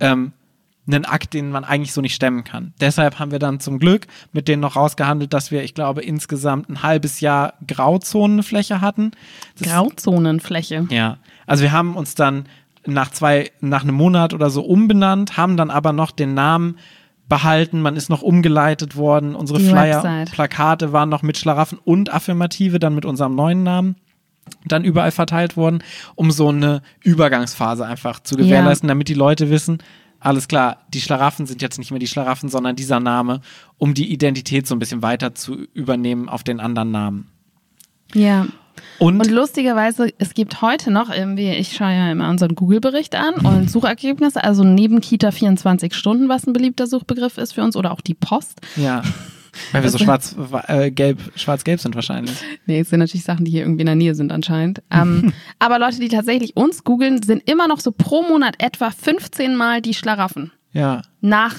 ähm, 0.00 0.32
einen 0.86 1.04
Akt, 1.04 1.34
den 1.34 1.50
man 1.50 1.64
eigentlich 1.64 1.92
so 1.92 2.00
nicht 2.00 2.14
stemmen 2.14 2.44
kann. 2.44 2.72
Deshalb 2.80 3.18
haben 3.18 3.32
wir 3.32 3.38
dann 3.38 3.60
zum 3.60 3.78
Glück 3.78 4.06
mit 4.32 4.48
denen 4.48 4.60
noch 4.60 4.76
rausgehandelt, 4.76 5.32
dass 5.32 5.50
wir, 5.50 5.62
ich 5.64 5.74
glaube, 5.74 6.02
insgesamt 6.02 6.68
ein 6.68 6.82
halbes 6.82 7.20
Jahr 7.20 7.54
Grauzonenfläche 7.66 8.80
hatten. 8.80 9.10
Das 9.58 9.68
Grauzonenfläche. 9.68 10.86
Ja. 10.90 11.18
Also 11.46 11.62
wir 11.62 11.72
haben 11.72 11.96
uns 11.96 12.14
dann 12.14 12.44
nach 12.86 13.10
zwei, 13.10 13.50
nach 13.60 13.82
einem 13.82 13.96
Monat 13.96 14.32
oder 14.32 14.48
so 14.48 14.62
umbenannt, 14.62 15.36
haben 15.36 15.56
dann 15.56 15.70
aber 15.70 15.92
noch 15.92 16.12
den 16.12 16.34
Namen 16.34 16.78
behalten, 17.28 17.80
man 17.80 17.96
ist 17.96 18.08
noch 18.08 18.22
umgeleitet 18.22 18.94
worden, 18.94 19.34
unsere 19.34 19.58
Die 19.58 19.68
Flyer, 19.68 19.96
Website. 19.96 20.30
Plakate 20.30 20.92
waren 20.92 21.08
noch 21.08 21.22
mit 21.22 21.36
Schlaraffen 21.36 21.78
und 21.84 22.14
Affirmative, 22.14 22.78
dann 22.78 22.94
mit 22.94 23.04
unserem 23.04 23.34
neuen 23.34 23.64
Namen 23.64 23.96
dann 24.64 24.84
überall 24.84 25.10
verteilt 25.10 25.56
worden, 25.56 25.82
um 26.14 26.30
so 26.30 26.48
eine 26.48 26.82
Übergangsphase 27.02 27.84
einfach 27.84 28.20
zu 28.20 28.36
gewährleisten, 28.36 28.88
damit 28.88 29.08
die 29.08 29.14
Leute 29.14 29.50
wissen, 29.50 29.78
alles 30.20 30.48
klar, 30.48 30.78
die 30.88 31.00
Schlaraffen 31.00 31.46
sind 31.46 31.62
jetzt 31.62 31.78
nicht 31.78 31.90
mehr 31.90 32.00
die 32.00 32.06
Schlaraffen, 32.06 32.48
sondern 32.48 32.76
dieser 32.76 33.00
Name, 33.00 33.40
um 33.78 33.94
die 33.94 34.12
Identität 34.12 34.66
so 34.66 34.74
ein 34.74 34.78
bisschen 34.78 35.02
weiter 35.02 35.34
zu 35.34 35.54
übernehmen 35.72 36.28
auf 36.28 36.42
den 36.42 36.60
anderen 36.60 36.90
Namen. 36.90 37.28
Ja. 38.14 38.46
Und, 38.98 39.20
Und 39.20 39.30
lustigerweise, 39.30 40.12
es 40.18 40.34
gibt 40.34 40.62
heute 40.62 40.90
noch 40.90 41.10
irgendwie, 41.10 41.50
ich 41.50 41.74
schaue 41.74 41.92
ja 41.92 42.10
immer 42.10 42.28
unseren 42.28 42.54
Google-Bericht 42.54 43.14
an 43.14 43.34
und 43.44 43.70
Suchergebnisse, 43.70 44.42
also 44.42 44.64
neben 44.64 45.00
Kita 45.00 45.30
24 45.30 45.94
Stunden, 45.94 46.28
was 46.28 46.46
ein 46.46 46.52
beliebter 46.52 46.86
Suchbegriff 46.86 47.38
ist 47.38 47.52
für 47.52 47.62
uns, 47.62 47.76
oder 47.76 47.92
auch 47.92 48.00
die 48.00 48.14
Post. 48.14 48.60
ja, 48.76 49.02
weil 49.72 49.82
wir 49.82 49.90
so 49.90 49.96
Also- 49.98 50.04
schwarz, 50.04 50.36
äh, 50.68 50.90
gelb, 50.90 51.20
schwarz-gelb 51.36 51.80
sind 51.80 51.94
wahrscheinlich. 51.94 52.34
Nee, 52.66 52.80
es 52.80 52.90
sind 52.90 53.00
natürlich 53.00 53.24
Sachen, 53.24 53.44
die 53.44 53.50
hier 53.50 53.60
irgendwie 53.62 53.82
in 53.82 53.86
der 53.86 53.94
Nähe 53.94 54.14
sind 54.14 54.32
anscheinend. 54.32 54.82
Ähm, 54.90 55.32
aber 55.58 55.78
Leute, 55.78 55.98
die 56.00 56.08
tatsächlich 56.08 56.56
uns 56.56 56.84
googeln, 56.84 57.22
sind 57.22 57.48
immer 57.50 57.68
noch 57.68 57.80
so 57.80 57.92
pro 57.92 58.22
Monat 58.22 58.56
etwa 58.58 58.90
15 58.90 59.56
Mal 59.56 59.80
die 59.82 59.94
Schlaraffen. 59.94 60.52
Ja. 60.72 61.02
Nach 61.20 61.54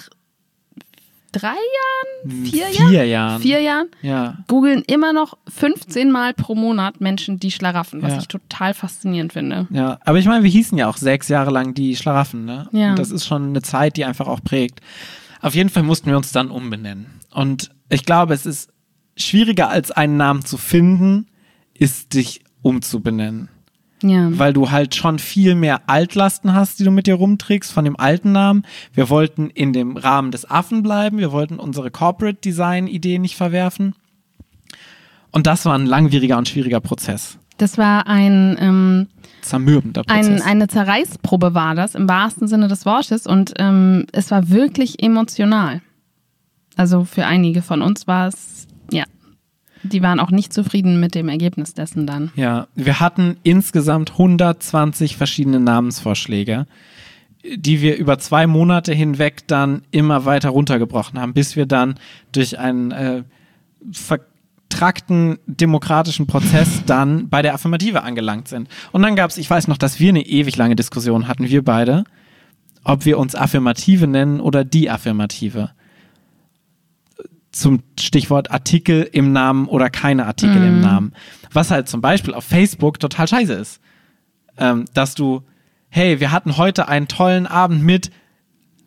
drei 1.31 1.47
Jahren? 1.49 2.45
Vier, 2.45 2.65
Vier 2.67 2.89
Jahren? 2.89 3.07
Jahren. 3.09 3.41
Vier 3.41 3.61
Jahren? 3.61 3.87
Ja. 4.01 4.37
Googeln 4.47 4.83
immer 4.87 5.13
noch 5.13 5.37
15 5.49 6.09
Mal 6.11 6.33
pro 6.33 6.55
Monat 6.55 6.99
Menschen 7.01 7.39
die 7.39 7.51
Schlaraffen, 7.51 8.01
was 8.01 8.13
Ja. 8.13 8.17
ich 8.19 8.27
total 8.27 8.73
faszinierend 8.73 9.33
finde. 9.33 9.67
Ja, 9.69 9.99
aber 10.05 10.17
ich 10.19 10.25
meine, 10.25 10.43
wir 10.43 10.49
hießen 10.49 10.77
ja 10.77 10.87
auch 10.87 10.97
sechs 10.97 11.27
Jahre 11.27 11.51
lang 11.51 11.73
die 11.73 11.95
Schlaraffen, 11.95 12.45
ne? 12.45 12.67
Ja. 12.71 12.91
Und 12.91 12.99
das 12.99 13.11
ist 13.11 13.25
schon 13.25 13.49
eine 13.49 13.61
Zeit, 13.61 13.97
die 13.97 14.05
einfach 14.05 14.27
auch 14.27 14.43
prägt. 14.43 14.79
Auf 15.41 15.55
jeden 15.55 15.69
Fall 15.69 15.83
mussten 15.83 16.09
wir 16.09 16.17
uns 16.17 16.31
dann 16.31 16.49
umbenennen. 16.49 17.07
Und 17.31 17.71
ich 17.89 18.05
glaube, 18.05 18.33
es 18.33 18.45
ist 18.45 18.69
schwieriger 19.15 19.69
als 19.69 19.91
einen 19.91 20.17
Namen 20.17 20.45
zu 20.45 20.57
finden, 20.57 21.27
ist 21.73 22.13
dich 22.13 22.41
umzubenennen. 22.61 23.49
Ja. 24.03 24.29
Weil 24.37 24.53
du 24.53 24.69
halt 24.69 24.93
schon 24.93 25.17
viel 25.17 25.55
mehr 25.55 25.89
Altlasten 25.89 26.53
hast, 26.53 26.79
die 26.79 26.83
du 26.83 26.91
mit 26.91 27.07
dir 27.07 27.15
rumträgst 27.15 27.71
von 27.71 27.83
dem 27.83 27.99
alten 27.99 28.31
Namen. 28.31 28.63
Wir 28.93 29.09
wollten 29.09 29.49
in 29.49 29.73
dem 29.73 29.97
Rahmen 29.97 30.31
des 30.31 30.49
Affen 30.49 30.83
bleiben. 30.83 31.17
Wir 31.17 31.31
wollten 31.31 31.57
unsere 31.57 31.89
Corporate 31.89 32.39
Design 32.39 32.85
Idee 32.85 33.17
nicht 33.17 33.35
verwerfen. 33.35 33.95
Und 35.31 35.47
das 35.47 35.65
war 35.65 35.75
ein 35.75 35.87
langwieriger 35.87 36.37
und 36.37 36.47
schwieriger 36.47 36.79
Prozess. 36.79 37.39
Das 37.57 37.77
war 37.77 38.07
ein, 38.07 38.57
ähm, 38.59 39.07
Zermürbender 39.41 40.03
Prozess. 40.03 40.27
ein, 40.27 40.41
eine 40.41 40.67
Zerreißprobe 40.67 41.53
war 41.53 41.75
das, 41.75 41.95
im 41.95 42.07
wahrsten 42.07 42.47
Sinne 42.47 42.67
des 42.67 42.85
Wortes. 42.85 43.25
Und 43.25 43.53
ähm, 43.57 44.05
es 44.11 44.31
war 44.31 44.49
wirklich 44.49 45.01
emotional. 45.01 45.81
Also 46.75 47.05
für 47.05 47.25
einige 47.25 47.61
von 47.61 47.81
uns 47.81 48.07
war 48.07 48.27
es, 48.27 48.67
ja, 48.91 49.05
die 49.83 50.01
waren 50.03 50.19
auch 50.19 50.31
nicht 50.31 50.53
zufrieden 50.53 50.99
mit 50.99 51.15
dem 51.15 51.29
Ergebnis 51.29 51.73
dessen 51.73 52.05
dann. 52.05 52.31
Ja, 52.35 52.67
wir 52.75 52.99
hatten 52.99 53.37
insgesamt 53.43 54.11
120 54.11 55.17
verschiedene 55.17 55.59
Namensvorschläge, 55.59 56.67
die 57.55 57.81
wir 57.81 57.97
über 57.97 58.19
zwei 58.19 58.45
Monate 58.45 58.93
hinweg 58.93 59.47
dann 59.47 59.81
immer 59.91 60.25
weiter 60.25 60.49
runtergebrochen 60.49 61.19
haben, 61.19 61.33
bis 61.33 61.55
wir 61.55 61.65
dann 61.65 61.95
durch 62.31 62.59
einen 62.59 62.91
äh, 62.91 63.23
vertrackten 64.69 65.39
demokratischen 65.47 66.27
Prozess 66.27 66.83
dann 66.85 67.29
bei 67.29 67.41
der 67.41 67.53
Affirmative 67.53 68.03
angelangt 68.03 68.47
sind. 68.47 68.69
Und 68.91 69.01
dann 69.01 69.15
gab 69.15 69.29
es, 69.31 69.37
ich 69.37 69.49
weiß 69.49 69.67
noch, 69.67 69.77
dass 69.77 69.99
wir 69.99 70.09
eine 70.09 70.25
ewig 70.25 70.55
lange 70.55 70.75
Diskussion 70.75 71.27
hatten, 71.27 71.49
wir 71.49 71.63
beide, 71.63 72.03
ob 72.83 73.05
wir 73.05 73.17
uns 73.17 73.33
Affirmative 73.33 74.07
nennen 74.07 74.39
oder 74.39 74.63
die 74.63 74.89
Affirmative. 74.89 75.71
Zum 77.51 77.81
Stichwort 77.99 78.51
Artikel 78.51 79.09
im 79.11 79.31
Namen 79.31 79.67
oder 79.67 79.89
keine 79.89 80.27
Artikel 80.27 80.57
im 80.57 80.81
Namen. 80.81 81.13
Was 81.51 81.71
halt 81.71 81.89
zum 81.89 82.01
Beispiel 82.01 82.33
auf 82.33 82.43
Facebook 82.43 82.99
total 82.99 83.27
scheiße 83.27 83.53
ist. 83.53 83.81
Ähm, 84.59 84.85
dass 84.93 85.15
du, 85.15 85.43
hey, 85.89 86.19
wir 86.19 86.31
hatten 86.31 86.57
heute 86.57 86.87
einen 86.87 87.07
tollen 87.07 87.47
Abend 87.47 87.83
mit 87.83 88.11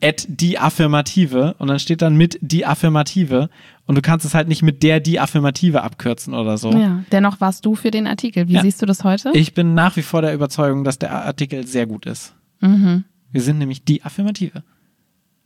at 0.02 0.24
die 0.28 0.58
Affirmative 0.58 1.54
und 1.58 1.68
dann 1.68 1.78
steht 1.78 2.00
dann 2.02 2.16
mit 2.16 2.38
die 2.40 2.64
Affirmative 2.66 3.50
und 3.86 3.94
du 3.96 4.02
kannst 4.02 4.24
es 4.24 4.34
halt 4.34 4.48
nicht 4.48 4.62
mit 4.62 4.82
der 4.82 5.00
die 5.00 5.20
Affirmative 5.20 5.82
abkürzen 5.82 6.32
oder 6.34 6.56
so. 6.58 6.72
Ja, 6.72 7.04
dennoch 7.12 7.40
warst 7.40 7.66
du 7.66 7.74
für 7.74 7.90
den 7.90 8.06
Artikel. 8.06 8.48
Wie 8.48 8.54
Ja. 8.54 8.62
siehst 8.62 8.80
du 8.80 8.86
das 8.86 9.04
heute? 9.04 9.30
Ich 9.34 9.52
bin 9.54 9.74
nach 9.74 9.96
wie 9.96 10.02
vor 10.02 10.22
der 10.22 10.32
Überzeugung, 10.34 10.84
dass 10.84 10.98
der 10.98 11.12
Artikel 11.24 11.66
sehr 11.66 11.86
gut 11.86 12.06
ist. 12.06 12.34
Mhm. 12.60 13.04
Wir 13.32 13.42
sind 13.42 13.58
nämlich 13.58 13.84
die 13.84 14.02
Affirmative. 14.02 14.62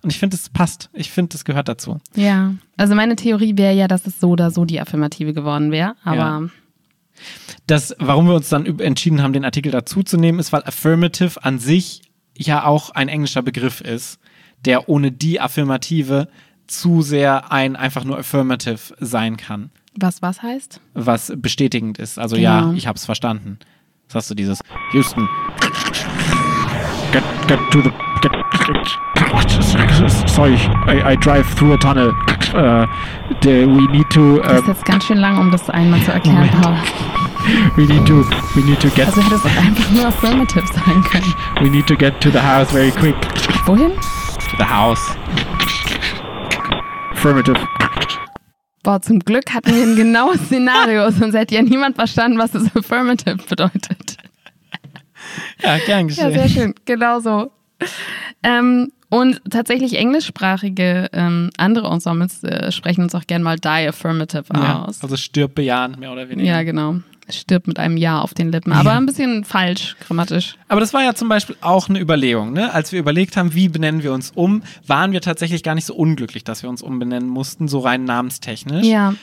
Und 0.03 0.11
ich 0.11 0.19
finde, 0.19 0.37
es 0.37 0.51
passt. 0.51 0.91
Ich 0.93 1.11
finde, 1.11 1.35
es 1.35 1.45
gehört 1.47 1.67
dazu. 1.69 1.99
Ja, 2.15 2.55
also 2.77 2.95
meine 2.95 3.17
Theorie 3.17 3.57
wäre 3.57 3.75
ja, 3.75 3.89
dass 3.89 4.07
es 4.07 4.21
so 4.21 4.31
oder 4.31 4.51
so 4.51 4.65
die 4.67 4.79
Affirmative 4.81 5.33
geworden 5.33 5.71
wäre. 5.71 5.95
Aber 6.05 6.17
Ja. 6.17 6.43
Das, 7.67 7.95
warum 7.99 8.27
wir 8.27 8.35
uns 8.35 8.49
dann 8.49 8.67
entschieden 8.81 9.23
haben, 9.23 9.33
den 9.33 9.45
Artikel 9.45 9.71
dazuzunehmen, 9.73 10.41
ist, 10.41 10.53
weil 10.53 10.63
Affirmative 10.65 11.43
an 11.45 11.59
sich 11.59 12.03
ja 12.37 12.65
auch 12.67 12.91
ein 12.91 13.09
englischer 13.09 13.43
Begriff 13.43 13.81
ist, 13.81 14.19
der 14.67 14.89
ohne 14.89 15.13
die 15.13 15.41
Affirmative 15.41 16.29
zu 16.67 17.03
sehr 17.03 17.53
ein 17.53 17.77
einfach 17.77 18.05
nur 18.05 18.19
Affirmative 18.19 18.95
sein 19.01 19.37
kann, 19.37 19.71
was 19.97 20.23
was 20.23 20.43
heißt? 20.43 20.81
was 20.95 21.33
bestätigend 21.37 21.99
ist. 21.99 22.19
Also 22.19 22.37
Genau. 22.37 22.49
ja, 22.49 22.73
ich 22.75 22.87
habe 22.87 22.97
es 22.97 23.05
verstanden. 23.05 23.59
Was 24.09 24.15
hast 24.17 24.31
du 24.31 24.35
dieses 24.35 24.61
Houston? 24.93 25.29
Get, 27.13 27.23
get 27.47 27.59
to 27.71 27.81
the 27.81 27.91
get, 28.23 28.33
get, 28.33 30.29
sorry, 30.29 30.55
I, 30.89 31.13
I 31.13 31.17
drive 31.17 31.47
through 31.57 31.75
a 31.75 31.79
tunnel. 31.79 32.13
Uh, 32.55 32.87
the, 33.43 33.67
we 33.67 33.87
need 33.89 34.09
to 34.11 34.41
Das 34.41 34.61
ist 34.61 34.65
uh, 34.65 34.71
jetzt 34.71 34.85
ganz 34.85 35.05
schön 35.05 35.19
lang, 35.19 35.39
um 35.39 35.51
das 35.51 35.69
einmal 35.71 36.01
zu 36.03 36.13
erklären, 36.13 36.49
we 37.77 37.85
need 37.85 38.07
to 38.07 38.25
we 38.55 38.63
need 38.65 38.81
to 38.81 38.89
get 38.91 39.07
Also 39.07 39.23
hättest 39.23 39.45
du 39.45 39.49
einfach 39.49 39.91
nur 39.91 40.07
Affirmative 40.07 40.67
sagen 40.73 41.03
können. 41.03 41.35
we 41.61 41.69
need 41.71 41.87
to 41.87 41.97
get 41.97 42.21
to 42.21 42.31
the 42.31 42.39
house 42.39 42.71
very 42.71 42.91
quick. 42.93 43.17
Wohin? 43.67 43.93
To 44.55 44.63
the 44.63 44.69
house. 44.71 45.01
Affirmative. 47.13 47.57
Boah, 48.85 49.01
zum 49.03 49.19
Glück 49.19 49.53
hatten 49.53 49.75
wir 49.75 49.83
ein 49.83 49.97
genaues 49.97 50.43
Szenario, 50.47 51.11
sonst 51.19 51.35
hätte 51.35 51.57
ja 51.57 51.63
niemand 51.63 51.97
verstanden, 51.97 52.39
was 52.39 52.53
das 52.53 52.65
Affirmative 52.77 53.39
bedeutet. 53.49 54.17
Ja, 55.61 55.79
gern 55.79 56.09
Ja, 56.09 56.31
sehr 56.31 56.49
schön. 56.49 56.75
Genau 56.85 57.19
so. 57.19 57.51
Ähm, 58.45 58.93
und 59.11 59.41
tatsächlich 59.51 59.97
englischsprachige 59.99 61.09
ähm, 61.13 61.51
andere 61.57 61.89
Ensembles 61.89 62.45
äh, 62.45 62.71
sprechen 62.71 63.03
uns 63.03 63.15
auch 63.17 63.27
gern 63.27 63.43
mal 63.43 63.59
Die 63.59 63.69
Affirmative 63.89 64.45
Ja, 64.55 64.85
aus. 64.85 65.03
also 65.03 65.17
stirb 65.17 65.57
bejahend, 65.57 65.99
mehr 65.99 66.13
oder 66.13 66.29
weniger. 66.29 66.49
Ja, 66.49 66.63
genau. 66.63 67.01
Stirbt 67.31 67.67
mit 67.67 67.79
einem 67.79 67.97
Ja 67.97 68.21
auf 68.21 68.35
den 68.35 68.53
Lippen. 68.53 68.73
Aber 68.73 68.93
ein 68.93 69.07
bisschen 69.07 69.45
falsch 69.45 69.97
grammatisch. 70.07 70.57
Aber 70.69 70.81
das 70.81 70.93
war 70.93 71.03
ja 71.03 71.15
zum 71.15 71.29
Beispiel 71.29 71.57
auch 71.63 71.89
eine 71.89 71.99
Überlegung, 71.99 72.53
ne? 72.53 72.73
Als 72.73 72.93
wir 72.93 72.99
überlegt 72.99 73.37
haben, 73.37 73.55
wie 73.55 73.69
benennen 73.69 74.03
wir 74.03 74.13
uns 74.13 74.31
um, 74.35 74.63
waren 74.87 75.13
wir 75.13 75.21
tatsächlich 75.23 75.63
gar 75.63 75.75
nicht 75.75 75.87
so 75.87 75.95
unglücklich, 75.95 76.45
dass 76.45 76.63
wir 76.63 76.69
uns 76.69 76.83
umbenennen 76.83 77.29
mussten, 77.29 77.67
so 77.67 77.79
rein 77.79 78.05
namenstechnisch. 78.05 78.87
Ja. 78.87 79.15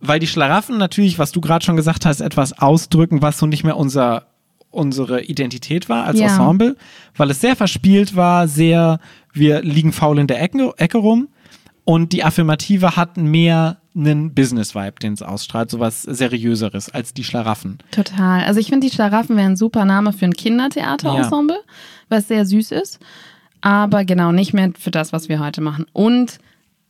Weil 0.00 0.20
die 0.20 0.26
Schlaraffen 0.26 0.78
natürlich, 0.78 1.18
was 1.18 1.32
du 1.32 1.40
gerade 1.40 1.64
schon 1.64 1.76
gesagt 1.76 2.04
hast, 2.04 2.20
etwas 2.20 2.58
ausdrücken, 2.58 3.22
was 3.22 3.38
so 3.38 3.46
nicht 3.46 3.64
mehr 3.64 3.76
unser, 3.76 4.26
unsere 4.70 5.22
Identität 5.22 5.88
war 5.88 6.04
als 6.04 6.18
Ja. 6.20 6.26
Ensemble, 6.26 6.76
weil 7.16 7.30
es 7.30 7.40
sehr 7.40 7.56
verspielt 7.56 8.14
war, 8.14 8.46
sehr, 8.46 9.00
wir 9.32 9.62
liegen 9.62 9.92
faul 9.92 10.18
in 10.18 10.26
der 10.26 10.42
Ecke, 10.42 10.72
Ecke 10.76 10.98
rum. 10.98 11.28
Und 11.84 12.12
die 12.12 12.22
Affirmative 12.22 12.96
hat 12.96 13.16
mehr 13.16 13.78
einen 13.98 14.32
Business-Vibe, 14.34 15.00
den 15.02 15.12
es 15.14 15.22
ausstrahlt, 15.22 15.70
sowas 15.70 16.02
Seriöseres 16.02 16.88
als 16.90 17.12
die 17.14 17.24
Schlaraffen. 17.24 17.78
Total. 17.90 18.44
Also 18.44 18.60
ich 18.60 18.68
finde, 18.68 18.86
die 18.86 18.94
Schlaraffen 18.94 19.36
wären 19.36 19.52
ein 19.52 19.56
super 19.56 19.84
Name 19.84 20.12
für 20.12 20.24
ein 20.26 20.34
Kindertheaterensemble, 20.34 21.58
was 22.08 22.28
sehr 22.28 22.46
süß 22.46 22.70
ist. 22.72 23.00
Aber 23.60 24.04
genau, 24.04 24.32
nicht 24.32 24.52
mehr 24.54 24.70
für 24.78 24.90
das, 24.92 25.12
was 25.12 25.28
wir 25.28 25.40
heute 25.40 25.60
machen. 25.60 25.86
Und 25.92 26.38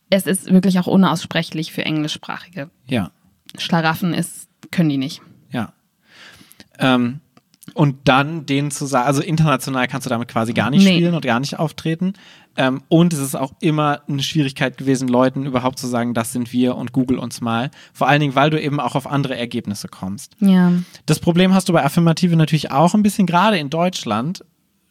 es 0.09 0.25
ist 0.27 0.51
wirklich 0.51 0.79
auch 0.79 0.87
unaussprechlich 0.87 1.71
für 1.71 1.83
englischsprachige. 1.83 2.69
Ja. 2.87 3.11
Schlaraffen 3.57 4.13
ist, 4.13 4.47
können 4.71 4.89
die 4.89 4.97
nicht. 4.97 5.21
Ja. 5.51 5.73
Ähm, 6.77 7.21
und 7.73 8.07
dann 8.07 8.45
denen 8.45 8.71
zu 8.71 8.85
sagen, 8.85 9.07
also 9.07 9.21
international 9.21 9.87
kannst 9.87 10.05
du 10.05 10.09
damit 10.09 10.27
quasi 10.27 10.53
gar 10.53 10.69
nicht 10.69 10.83
Nee. 10.83 10.95
spielen 10.97 11.13
und 11.15 11.23
gar 11.25 11.39
nicht 11.39 11.59
auftreten. 11.59 12.13
Ähm, 12.59 12.81
und 12.89 13.13
es 13.13 13.19
ist 13.19 13.35
auch 13.35 13.53
immer 13.61 14.01
eine 14.09 14.21
Schwierigkeit 14.21 14.77
gewesen, 14.77 15.07
Leuten 15.07 15.45
überhaupt 15.45 15.79
zu 15.79 15.87
sagen, 15.87 16.13
das 16.13 16.33
sind 16.33 16.51
wir 16.51 16.75
und 16.75 16.91
google 16.91 17.17
uns 17.17 17.39
mal. 17.39 17.71
Vor 17.93 18.09
allen 18.09 18.19
Dingen, 18.19 18.35
weil 18.35 18.49
du 18.49 18.61
eben 18.61 18.81
auch 18.81 18.95
auf 18.95 19.07
andere 19.07 19.37
Ergebnisse 19.37 19.87
kommst. 19.87 20.35
Ja. 20.41 20.73
Das 21.05 21.19
Problem 21.19 21.53
hast 21.53 21.69
du 21.69 21.73
bei 21.73 21.85
Affirmative 21.85 22.35
natürlich 22.35 22.69
auch 22.69 22.93
ein 22.93 23.01
bisschen, 23.01 23.27
gerade 23.27 23.57
in 23.57 23.69
Deutschland, 23.69 24.43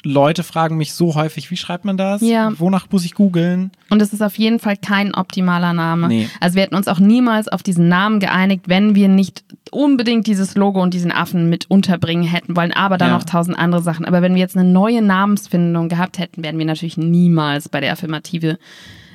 Leute 0.05 0.45
fragen 0.45 0.77
mich 0.77 0.93
so 0.95 1.17
häufig, 1.17 1.51
wie 1.51 1.57
schreibt 1.57 1.85
man 1.85 1.97
das? 1.97 2.21
Ja. 2.23 2.53
Wonach 2.59 2.87
muss 2.91 3.05
ich 3.05 3.15
googeln? 3.15 3.73
Und 3.91 4.01
es 4.01 4.13
ist 4.13 4.23
auf 4.23 4.39
jeden 4.39 4.61
Fall 4.61 4.77
kein 4.77 5.13
optimaler 5.15 5.73
Name. 5.73 6.07
Nee. 6.09 6.29
Also 6.41 6.55
wir 6.55 6.63
hätten 6.63 6.77
uns 6.77 6.87
auch 6.87 7.01
niemals 7.01 7.49
auf 7.49 7.63
diesen 7.65 7.89
Namen 7.89 8.21
geeinigt, 8.21 8.69
wenn 8.69 8.95
wir 8.95 9.09
nicht 9.09 9.45
unbedingt 9.73 10.27
dieses 10.29 10.55
Logo 10.55 10.81
und 10.81 10.95
diesen 10.95 11.11
Affen 11.11 11.51
mit 11.51 11.69
unterbringen 11.69 12.23
hätten 12.25 12.57
wollen, 12.57 12.73
aber 12.73 12.97
dann 12.97 13.09
Ja. 13.11 13.17
noch 13.19 13.25
tausend 13.25 13.59
andere 13.59 13.83
Sachen. 13.83 14.05
Aber 14.05 14.23
wenn 14.23 14.35
wir 14.35 14.41
jetzt 14.41 14.57
eine 14.57 14.69
neue 14.71 15.03
Namensfindung 15.03 15.89
gehabt 15.89 16.19
hätten, 16.19 16.43
wären 16.45 16.59
wir 16.59 16.65
natürlich 16.65 16.97
niemals 16.97 17.69
bei 17.69 17.81
der 17.81 17.93
Affirmative 17.93 18.59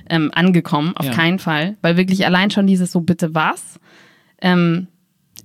ähm, 0.09 0.31
angekommen. 0.35 0.91
Auf 0.97 1.05
Ja. 1.05 1.13
keinen 1.13 1.39
Fall. 1.39 1.77
Weil 1.81 1.95
wirklich 1.95 2.25
allein 2.25 2.51
schon 2.51 2.67
dieses 2.67 2.91
so 2.91 2.99
bitte 2.99 3.33
was 3.33 3.79
ähm, 4.41 4.87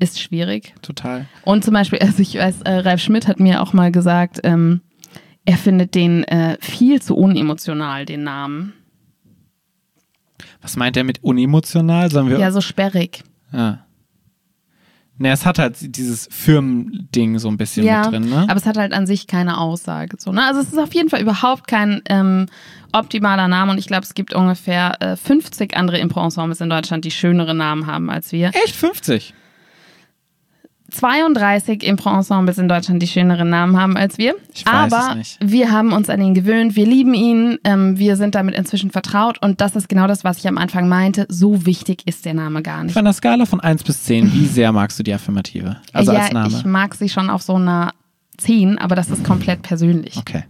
ist 0.00 0.20
schwierig. 0.20 0.74
Total. 0.82 1.26
Und 1.44 1.64
zum 1.64 1.74
Beispiel, 1.74 1.98
also 2.02 2.20
ich 2.20 2.34
weiß, 2.36 2.62
äh, 2.62 2.70
Ralf 2.72 3.00
Schmidt 3.00 3.28
hat 3.28 3.38
mir 3.38 3.62
auch 3.62 3.72
mal 3.72 3.92
gesagt, 3.92 4.40
ähm, 4.42 4.80
er 5.48 5.56
findet 5.56 5.94
den 5.94 6.24
äh, 6.24 6.58
viel 6.60 7.00
zu 7.00 7.16
unemotional, 7.16 8.04
den 8.04 8.22
Namen. 8.22 8.74
Was 10.60 10.76
meint 10.76 10.94
er 10.98 11.04
mit 11.04 11.24
unemotional? 11.24 12.10
Sollen 12.10 12.28
wir. 12.28 12.38
Ja, 12.38 12.52
so 12.52 12.60
sperrig. 12.60 13.24
Ja. 13.50 13.86
Ne, 15.16 15.32
es 15.32 15.46
hat 15.46 15.58
halt 15.58 15.96
dieses 15.96 16.28
Firmending 16.30 17.38
so 17.38 17.48
ein 17.48 17.56
bisschen 17.56 17.86
Ja, 17.86 18.02
mit 18.02 18.12
drin, 18.12 18.28
ne? 18.28 18.42
aber 18.46 18.56
es 18.56 18.66
hat 18.66 18.76
halt 18.76 18.92
an 18.92 19.06
sich 19.06 19.26
keine 19.26 19.58
Aussage. 19.58 20.16
So, 20.20 20.32
ne? 20.32 20.44
Also 20.44 20.60
es 20.60 20.68
ist 20.68 20.78
auf 20.78 20.92
jeden 20.92 21.08
Fall 21.08 21.22
überhaupt 21.22 21.66
kein 21.66 22.02
ähm, 22.10 22.44
optimaler 22.92 23.48
Name 23.48 23.72
und 23.72 23.78
ich 23.78 23.86
glaube, 23.86 24.02
es 24.02 24.12
gibt 24.12 24.34
ungefähr 24.34 25.00
äh, 25.00 25.16
50 25.16 25.76
andere 25.78 25.98
Impro-Ensembles 25.98 26.60
in 26.60 26.68
Deutschland, 26.68 27.06
die 27.06 27.10
schönere 27.10 27.54
Namen 27.54 27.86
haben 27.86 28.10
als 28.10 28.32
wir. 28.32 28.50
Echt 28.64 28.76
50? 28.76 29.32
32 30.90 31.82
Impro-Ensembles 31.82 32.56
in 32.58 32.68
Deutschland, 32.68 33.02
die 33.02 33.06
schönere 33.06 33.44
Namen 33.44 33.78
haben 33.78 33.96
als 33.96 34.16
wir. 34.16 34.34
Ich 34.54 34.64
weiß 34.64 34.92
Aber 34.92 35.10
es 35.10 35.16
nicht. 35.16 35.38
wir 35.40 35.70
haben 35.70 35.92
uns 35.92 36.08
an 36.08 36.20
ihn 36.20 36.34
gewöhnt, 36.34 36.76
wir 36.76 36.86
lieben 36.86 37.12
ihn, 37.14 37.58
ähm, 37.64 37.98
wir 37.98 38.16
sind 38.16 38.34
damit 38.34 38.54
inzwischen 38.54 38.90
vertraut 38.90 39.40
und 39.42 39.60
das 39.60 39.76
ist 39.76 39.88
genau 39.88 40.06
das, 40.06 40.24
was 40.24 40.38
ich 40.38 40.48
am 40.48 40.56
Anfang 40.56 40.88
meinte. 40.88 41.26
So 41.28 41.66
wichtig 41.66 42.02
ist 42.06 42.24
der 42.24 42.34
Name 42.34 42.62
gar 42.62 42.82
nicht. 42.84 42.92
Auf 42.92 42.96
einer 42.96 43.12
Skala 43.12 43.44
von 43.44 43.60
1 43.60 43.84
bis 43.84 44.04
10, 44.04 44.32
wie 44.32 44.46
sehr 44.46 44.72
magst 44.72 44.98
du 44.98 45.02
die 45.02 45.12
Affirmative? 45.12 45.76
Also 45.92 46.12
ja, 46.12 46.20
als 46.20 46.32
Name. 46.32 46.48
ich 46.48 46.64
mag 46.64 46.94
sie 46.94 47.08
schon 47.08 47.28
auf 47.28 47.42
so 47.42 47.56
einer 47.56 47.92
10, 48.38 48.78
aber 48.78 48.94
das 48.94 49.10
ist 49.10 49.24
komplett 49.24 49.62
persönlich. 49.62 50.16
Okay. 50.16 50.44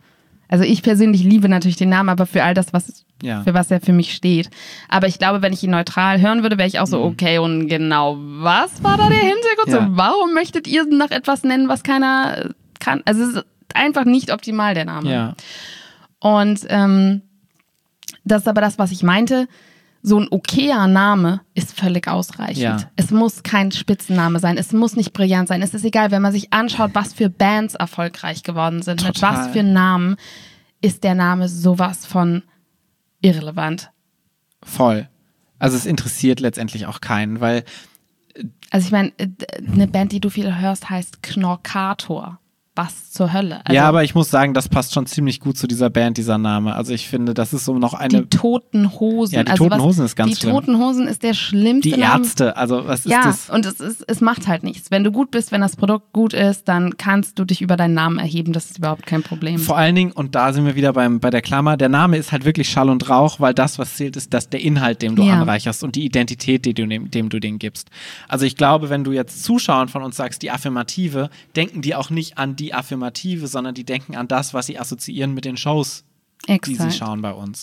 Also 0.49 0.64
ich 0.64 0.83
persönlich 0.83 1.23
liebe 1.23 1.49
natürlich 1.49 1.76
den 1.76 1.90
Namen, 1.90 2.09
aber 2.09 2.25
für 2.26 2.43
all 2.43 2.55
das, 2.55 2.73
was 2.73 3.05
Ja. 3.23 3.43
für 3.43 3.52
was 3.55 3.71
er 3.71 3.81
für 3.81 3.93
mich 3.93 4.14
steht. 4.14 4.49
Aber 4.88 5.07
ich 5.07 5.19
glaube, 5.19 5.43
wenn 5.43 5.52
ich 5.52 5.62
ihn 5.62 5.71
neutral 5.71 6.21
hören 6.21 6.43
würde, 6.43 6.57
wäre 6.57 6.69
ich 6.69 6.78
auch 6.81 6.87
so, 6.87 7.02
okay, 7.02 7.38
und 7.38 7.69
genau, 7.69 8.17
was 8.19 8.83
war 8.83 8.97
da 8.97 9.09
der 9.09 9.19
Hintergrund? 9.19 9.67
Mhm. 9.69 9.73
Ja. 9.75 9.81
So, 9.88 9.97
warum 9.97 10.35
möchtet 10.35 10.67
ihr 10.67 10.85
nach 10.87 11.11
etwas 11.11 11.43
nennen, 11.45 11.69
was 11.69 11.83
keiner 11.83 12.47
äh, 12.47 12.49
kann? 12.81 13.02
Also 13.05 13.23
es 13.25 13.35
ist 13.37 13.45
einfach 13.75 14.05
nicht 14.05 14.33
optimal, 14.33 14.75
der 14.75 14.85
Name. 14.87 15.11
Ja. 15.12 15.35
Und 16.21 16.61
ähm, 16.69 17.23
das 18.25 18.43
ist 18.43 18.49
aber 18.49 18.61
das, 18.61 18.78
was 18.78 18.90
ich 18.90 19.02
meinte. 19.02 19.49
So 20.02 20.19
ein 20.21 20.28
okayer 20.31 20.87
Name 20.87 21.40
ist 21.55 21.76
völlig 21.78 22.07
ausreichend. 22.09 22.59
Ja. 22.59 22.90
Es 22.97 23.11
muss 23.11 23.43
kein 23.43 23.73
Spitzenname 23.73 24.38
sein. 24.38 24.57
Es 24.57 24.73
muss 24.73 24.95
nicht 24.95 25.12
brillant 25.12 25.49
sein. 25.49 25.61
Es 25.61 25.75
ist 25.75 25.85
egal, 25.85 26.11
wenn 26.11 26.23
man 26.23 26.33
sich 26.33 26.52
anschaut, 26.52 26.90
was 26.95 27.12
für 27.12 27.28
Bands 27.28 27.75
erfolgreich 27.75 28.43
geworden 28.43 28.83
sind. 28.83 29.02
Mit 29.02 29.17
Total. 29.17 29.47
was 29.47 29.49
für 29.49 29.62
Namen 29.62 30.17
ist 30.81 31.02
der 31.02 31.14
Name 31.14 31.49
sowas 31.49 32.07
von 32.07 32.43
irrelevant. 33.21 33.90
Voll. 34.62 35.09
Also 35.59 35.76
es 35.76 35.87
interessiert 35.87 36.40
letztendlich 36.40 36.87
auch 36.87 37.00
keinen, 37.00 37.40
weil 37.40 37.64
Also 38.71 38.87
ich 38.87 38.93
meine, 38.93 39.12
äh, 39.19 39.28
eine 39.67 39.88
Band, 39.88 40.12
die 40.12 40.21
du 40.21 40.31
viel 40.31 40.57
hörst, 40.57 40.88
heißt 40.88 41.23
Knorkator. 41.23 42.38
Was 42.79 43.11
zur 43.11 43.33
Hölle? 43.33 43.67
Also 43.67 43.75
ja, 43.75 43.89
aber 43.89 44.05
ich 44.05 44.15
muss 44.15 44.31
sagen, 44.31 44.55
das 44.55 44.69
passt 44.69 44.95
schon 44.95 45.05
ziemlich 45.07 45.41
gut 45.41 45.59
zu 45.59 45.67
dieser 45.67 45.91
Band, 45.91 46.17
dieser 46.17 46.39
Name. 46.39 46.77
Also 46.77 46.93
ich 46.93 47.09
finde, 47.09 47.35
das 47.35 47.53
ist 47.53 47.65
so 47.65 47.77
noch 47.77 47.93
eine. 47.93 48.23
die 48.23 48.29
Toten 48.29 49.01
Hosen. 49.01 49.35
Ja, 49.35 49.43
die 49.43 49.51
also 49.51 49.65
Toten 49.65 49.79
was, 49.79 49.83
Hosen 49.83 50.05
ist 50.05 50.15
ganz 50.15 50.31
Die 50.31 50.37
schlimm. 50.43 50.55
Toten 50.55 50.79
Hosen 50.79 51.09
ist 51.09 51.25
der 51.25 51.35
schlimmste 51.35 51.91
Die 51.91 52.01
Name. 52.01 52.23
Ärzte, 52.23 52.57
also 52.57 52.87
was 52.87 53.01
ist 53.01 53.11
ja, 53.11 53.23
das? 53.25 53.51
und 53.51 53.67
es, 53.67 53.81
ist, 53.81 54.05
es 54.07 54.21
macht 54.21 54.47
halt 54.47 54.63
nichts. 54.63 54.93
Wenn 54.93 55.03
du 55.03 55.11
gut 55.11 55.33
bist, 55.33 55.51
wenn 55.51 55.61
das 55.61 55.75
Produkt 55.75 56.13
gut 56.13 56.35
ist, 56.35 56.69
dann 56.69 56.97
kannst 56.97 57.37
du 57.41 57.45
dich 57.45 57.62
über 57.62 57.77
deinen 57.77 57.95
Namen 57.95 58.21
erheben. 58.21 58.53
Das 58.53 58.67
ist 58.67 58.79
überhaupt 58.79 59.07
kein 59.07 59.25
Problem. 59.25 59.59
Vor 59.59 59.77
allen 59.77 59.97
Dingen, 59.97 60.12
und 60.12 60.37
da 60.37 60.53
sind 60.53 60.64
wir 60.64 60.77
wieder 60.77 60.93
beim, 60.93 61.19
bei 61.19 61.31
der 61.31 61.43
Klammer, 61.43 61.77
der 61.77 61.88
Name 61.88 62.17
ist 62.17 62.31
halt 62.31 62.45
wirklich 62.45 62.69
Schall 62.69 62.88
und 62.88 63.11
Rauch, 63.11 63.41
weil 63.41 63.55
das, 63.55 63.81
was 63.81 63.97
zählt, 63.97 64.17
ist 64.17 64.33
dass 64.33 64.51
der 64.51 64.61
Inhalt, 64.61 65.03
den 65.03 65.17
du 65.17 65.25
Ja. 65.25 65.41
anreicherst 65.41 65.83
und 65.83 65.97
die 65.97 66.05
Identität, 66.05 66.64
die 66.64 66.75
du 66.75 66.87
dem, 66.87 67.11
dem 67.11 67.29
du 67.29 67.41
den 67.41 67.59
gibst. 67.59 67.88
Also 68.29 68.45
ich 68.47 68.57
glaube, 68.57 68.88
wenn 68.88 69.03
du 69.03 69.11
jetzt 69.11 69.43
Zuschauern 69.43 69.88
von 69.88 70.05
uns 70.05 70.14
sagst, 70.17 70.43
die 70.43 70.53
Affirmative, 70.53 71.31
denken 71.57 71.83
die 71.83 71.97
auch 71.97 72.11
nicht 72.11 72.38
an 72.38 72.55
die 72.55 72.67
Affirmative, 72.74 73.46
sondern 73.46 73.74
die 73.74 73.85
denken 73.85 74.16
an 74.16 74.28
das, 74.28 74.54
was 74.54 74.66
sie 74.66 74.78
assoziieren 74.78 75.35
mit 75.35 75.44
den 75.44 75.57
Shows, 75.57 76.04
die 76.46 76.52
sie 76.52 76.72
Exakt. 76.72 76.94
schauen 76.94 77.22
bei 77.22 77.33
uns. 77.33 77.62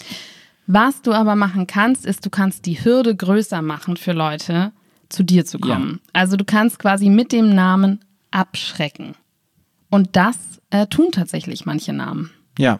Was 0.68 1.02
du 1.02 1.14
aber 1.14 1.36
machen 1.36 1.68
kannst, 1.68 2.06
ist, 2.06 2.26
du 2.26 2.30
kannst 2.30 2.66
die 2.66 2.84
Hürde 2.84 3.16
größer 3.16 3.62
machen 3.62 3.98
für 3.98 4.14
Leute, 4.14 4.72
zu 5.10 5.24
dir 5.24 5.46
zu 5.46 5.60
kommen. 5.60 6.02
Also 6.14 6.38
du 6.38 6.46
kannst 6.46 6.80
quasi 6.80 7.10
mit 7.10 7.32
dem 7.32 7.54
Namen 7.54 8.00
abschrecken. 8.32 9.16
Und 9.90 10.16
das 10.16 10.38
äh, 10.72 10.88
tun 10.88 11.12
tatsächlich 11.12 11.66
manche 11.66 11.94
Namen. 11.94 12.32
Ja. 12.58 12.80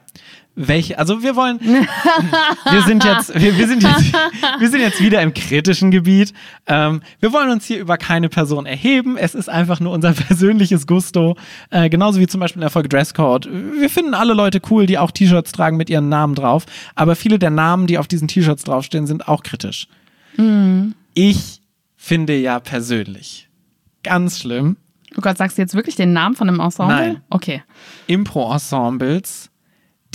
Welche, 0.58 0.98
also 0.98 1.22
wir 1.22 1.36
wollen, 1.36 1.60
wir 2.72 2.82
sind 2.84 3.04
jetzt, 3.04 3.34
wir, 3.36 3.58
wir, 3.58 3.68
sind 3.68 3.84
jetzt, 3.84 4.14
wir 4.60 4.70
sind 4.70 4.80
jetzt 4.80 5.02
wieder 5.02 5.22
im 5.22 5.34
kritischen 5.34 5.92
Gebiet. 5.92 6.34
Ähm, 6.66 7.02
wir 7.20 7.34
wollen 7.34 7.50
uns 7.50 7.66
hier 7.66 7.78
über 7.78 7.98
keine 7.98 8.30
Person 8.30 8.66
erheben. 8.66 9.18
Es 9.18 9.36
ist 9.36 9.50
einfach 9.50 9.82
nur 9.82 9.92
unser 9.92 10.14
persönliches 10.14 10.88
Gusto. 10.88 11.36
Äh, 11.72 11.90
genauso 11.90 12.22
wie 12.22 12.28
zum 12.28 12.40
Beispiel 12.40 12.60
in 12.60 12.62
der 12.62 12.70
Folge 12.70 12.88
Dresscode. 12.88 13.50
Wir 13.52 13.90
finden 13.90 14.14
alle 14.14 14.34
Leute 14.34 14.62
cool, 14.70 14.86
die 14.86 14.98
auch 14.98 15.12
T-Shirts 15.12 15.52
tragen 15.52 15.76
mit 15.76 15.90
ihren 15.90 16.08
Namen 16.08 16.36
drauf. 16.36 16.66
Aber 16.96 17.18
viele 17.18 17.38
der 17.38 17.50
Namen, 17.50 17.86
die 17.86 17.98
auf 17.98 18.08
diesen 18.08 18.30
T-Shirts 18.30 18.64
draufstehen, 18.64 19.08
sind 19.08 19.28
auch 19.28 19.44
kritisch. 19.44 19.90
Ich 21.14 21.62
finde 21.98 22.38
ja 22.38 22.60
persönlich 22.60 23.50
ganz 24.04 24.40
schlimm, 24.40 24.78
Oh 25.18 25.22
Gott, 25.22 25.38
sagst 25.38 25.58
du 25.58 25.62
jetzt 25.62 25.76
wirklich 25.76 25.96
den 25.96 26.14
Namen 26.14 26.36
von 26.36 26.50
einem 26.50 26.60
Ensemble? 26.60 26.96
Nein. 26.96 27.22
Okay. 27.30 27.64
Impro-Ensembles, 28.08 29.50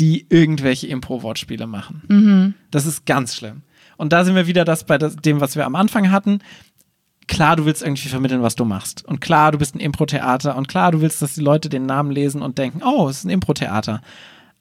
die 0.01 0.27
irgendwelche 0.31 0.89
Impro-Wortspiele 0.89 1.67
machen. 1.67 2.55
Das 2.71 2.87
ist 2.87 3.07
ganz 3.07 3.37
schlimm. 3.37 3.63
Und 3.97 4.13
da 4.13 4.25
sind 4.25 4.35
wir 4.35 4.47
wieder 4.47 4.65
das 4.65 4.85
bei 4.85 4.97
dem, 4.99 5.41
was 5.41 5.57
wir 5.57 5.67
am 5.67 5.77
Anfang 5.77 6.11
hatten. 6.11 6.41
Klar, 7.29 7.55
du 7.55 7.67
willst 7.67 7.83
irgendwie 7.83 8.09
vermitteln, 8.09 8.43
was 8.43 8.57
du 8.57 8.65
machst. 8.65 9.05
Und 9.05 9.21
klar, 9.21 9.53
du 9.53 9.59
bist 9.59 9.75
ein 9.75 9.81
Impro-Theater. 9.81 10.57
Und 10.57 10.67
klar, 10.69 10.91
du 10.91 11.01
willst, 11.01 11.23
dass 11.23 11.35
die 11.35 11.43
Leute 11.43 11.69
den 11.69 11.87
Namen 11.87 12.11
lesen 12.11 12.43
und 12.43 12.59
denken, 12.59 12.83
oh, 12.83 13.09
es 13.09 13.19
ist 13.19 13.25
ein 13.25 13.31
Impro-Theater. 13.31 14.01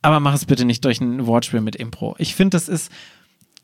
Aber 0.02 0.20
mach 0.20 0.34
es 0.34 0.46
bitte 0.46 0.66
nicht 0.66 0.86
durch 0.86 1.02
ein 1.02 1.26
Wortspiel 1.26 1.62
mit 1.62 1.76
Impro. 1.78 2.16
Ich 2.20 2.36
finde, 2.36 2.56
das 2.56 2.70
ist 2.70 2.92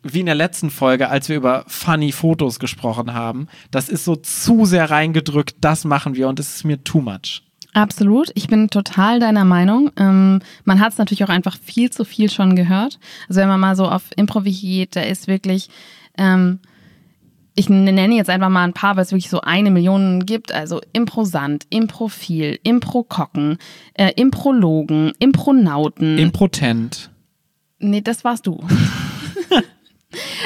wie 0.01 0.19
in 0.21 0.25
der 0.27 0.35
letzten 0.35 0.69
Folge, 0.69 1.09
als 1.09 1.29
wir 1.29 1.35
über 1.35 1.65
funny 1.67 2.11
Fotos 2.11 2.59
gesprochen 2.59 3.13
haben. 3.13 3.47
Das 3.71 3.89
ist 3.89 4.05
so 4.05 4.15
zu 4.15 4.65
sehr 4.65 4.89
reingedrückt. 4.89 5.55
Das 5.61 5.83
machen 5.83 6.15
wir 6.15 6.27
und 6.27 6.39
es 6.39 6.55
ist 6.55 6.63
mir 6.63 6.83
too 6.83 7.01
much. 7.01 7.44
Absolut, 7.75 8.31
ich 8.35 8.47
bin 8.47 8.69
total 8.69 9.19
deiner 9.19 9.43
Meinung. 9.43 9.91
Ähm, 9.97 10.39
man 10.63 10.79
hat 10.79 10.93
es 10.93 10.97
natürlich 10.97 11.25
auch 11.25 11.29
einfach 11.29 11.57
viel 11.61 11.89
zu 11.89 12.05
viel 12.05 12.29
schon 12.29 12.55
gehört. 12.55 12.99
Also 13.27 13.41
wenn 13.41 13.49
man 13.49 13.59
mal 13.59 13.75
so 13.75 13.85
auf 13.85 14.03
Improvi 14.15 14.53
geht, 14.53 14.95
da 14.95 15.01
ist 15.01 15.27
wirklich, 15.27 15.67
ähm, 16.17 16.59
ich 17.53 17.67
nenne 17.67 18.15
jetzt 18.15 18.29
einfach 18.29 18.47
mal 18.47 18.63
ein 18.63 18.71
paar, 18.71 18.95
weil 18.95 19.03
es 19.03 19.11
wirklich 19.11 19.29
so 19.29 19.41
eine 19.41 19.71
Million 19.71 20.25
gibt. 20.25 20.53
Also 20.53 20.79
Improsant, 20.93 21.67
Improfil, 21.69 22.57
Improkocken, 22.63 23.57
äh, 23.95 24.13
Imprologen, 24.15 25.11
Impronauten. 25.19 26.17
Impotent. 26.17 27.09
nee, 27.79 27.99
das 27.99 28.23
warst 28.23 28.47
du. 28.47 28.63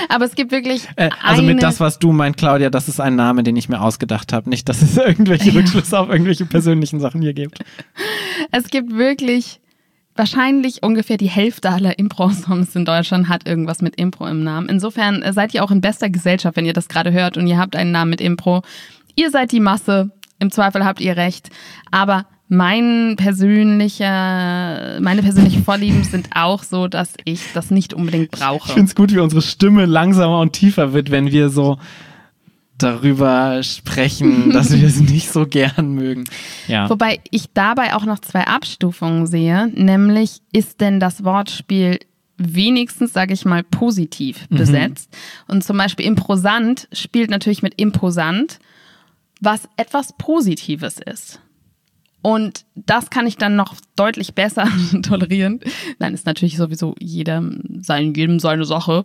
Aber 0.10 0.26
es 0.26 0.36
gibt 0.36 0.52
wirklich 0.52 0.88
Äh, 0.96 1.10
also 1.22 1.42
mit 1.42 1.62
das, 1.62 1.80
was 1.80 2.00
du 2.00 2.12
meint, 2.12 2.38
Claudia, 2.38 2.70
das 2.70 2.88
ist 2.88 3.00
ein 3.00 3.16
Name, 3.16 3.44
den 3.44 3.56
ich 3.56 3.70
mir 3.70 3.82
ausgedacht 3.82 4.34
habe. 4.34 4.50
Nicht, 4.50 4.70
dass 4.70 4.82
es 4.82 4.98
irgendwelche 4.98 5.54
Rückschlüsse 5.54 6.00
auf 6.00 6.10
irgendwelche 6.10 6.46
persönlichen 6.46 7.00
Sachen 7.00 7.22
hier 7.22 7.34
gibt. 7.34 7.60
Es 8.52 8.70
gibt 8.70 8.94
wirklich 8.96 9.60
wahrscheinlich 10.16 10.84
ungefähr 10.84 11.18
die 11.18 11.30
Hälfte 11.30 11.70
aller 11.70 11.98
Impro-Songs 11.98 12.76
in 12.76 12.86
Deutschland 12.86 13.30
hat 13.30 13.48
irgendwas 13.48 13.82
mit 13.82 13.96
Impro 13.96 14.28
im 14.28 14.44
Namen. 14.44 14.68
Insofern 14.68 15.22
äh, 15.22 15.34
seid 15.34 15.54
ihr 15.54 15.64
auch 15.64 15.72
in 15.72 15.82
bester 15.82 16.10
Gesellschaft, 16.10 16.58
wenn 16.58 16.66
ihr 16.66 16.74
das 16.74 16.90
gerade 16.90 17.12
hört 17.12 17.38
und 17.38 17.48
ihr 17.48 17.58
habt 17.58 17.76
einen 17.76 17.92
Namen 17.92 18.12
mit 18.12 18.22
Impro. 18.22 18.62
Ihr 19.16 19.32
seid 19.32 19.52
die 19.52 19.60
Masse. 19.60 20.12
Im 20.40 20.52
Zweifel 20.52 20.86
habt 20.86 21.02
ihr 21.02 21.18
recht. 21.18 21.50
Aber 21.92 22.26
mein 22.50 23.16
persönlicher, 23.16 25.00
meine 25.00 25.22
persönlichen 25.22 25.64
Vorlieben 25.64 26.04
sind 26.04 26.30
auch 26.36 26.64
so, 26.64 26.88
dass 26.88 27.14
ich 27.24 27.42
das 27.54 27.70
nicht 27.70 27.94
unbedingt 27.94 28.34
Ich 28.34 28.40
brauche. 28.40 28.74
finde 28.74 28.90
es 28.90 28.96
gut, 28.96 29.14
wie 29.14 29.20
unsere 29.20 29.44
Stimme 29.44 29.86
langsamer 29.86 30.40
und 30.40 30.54
tiefer 30.54 30.92
wird, 30.92 31.12
wenn 31.12 31.32
wir 31.32 31.50
so 31.50 31.78
darüber 32.80 33.62
sprechen, 33.62 34.50
dass 34.54 34.72
wir 34.72 34.88
es 34.88 35.00
nicht 35.00 35.32
so 35.32 35.46
gern 35.46 35.94
mögen. 35.94 36.24
Ja. 36.68 36.90
Wobei 36.90 37.20
ich 37.30 37.54
dabei 37.54 37.94
auch 37.96 38.06
noch 38.06 38.20
zwei 38.20 38.48
Abstufungen 38.48 39.28
sehe, 39.28 39.68
nämlich 39.68 40.40
ist 40.52 40.82
denn 40.82 41.00
das 41.00 41.24
Wortspiel 41.24 42.00
wenigstens, 42.38 43.14
sage 43.14 43.34
ich 43.34 43.46
mal, 43.46 43.64
positiv 43.64 44.48
besetzt. 44.50 45.16
Und 45.48 45.64
zum 45.64 45.78
Beispiel 45.78 46.06
imposant 46.06 46.88
spielt 46.94 47.30
natürlich 47.30 47.62
mit 47.62 47.80
imposant, 47.80 48.60
was 49.42 49.68
etwas 49.78 50.14
Positives 50.18 51.00
ist. 51.06 51.42
Und 52.22 52.66
das 52.76 53.10
kann 53.10 53.28
ich 53.28 53.38
dann 53.38 53.56
noch 53.56 53.76
deutlich 53.96 54.34
besser 54.34 54.68
tolerieren. 55.02 55.60
Nein, 56.00 56.14
ist 56.14 56.26
natürlich 56.26 56.58
sowieso 56.58 56.96
jedem 57.00 57.82
sein, 57.82 58.14
jedem 58.14 58.40
seine 58.40 58.66
Sache. 58.66 59.04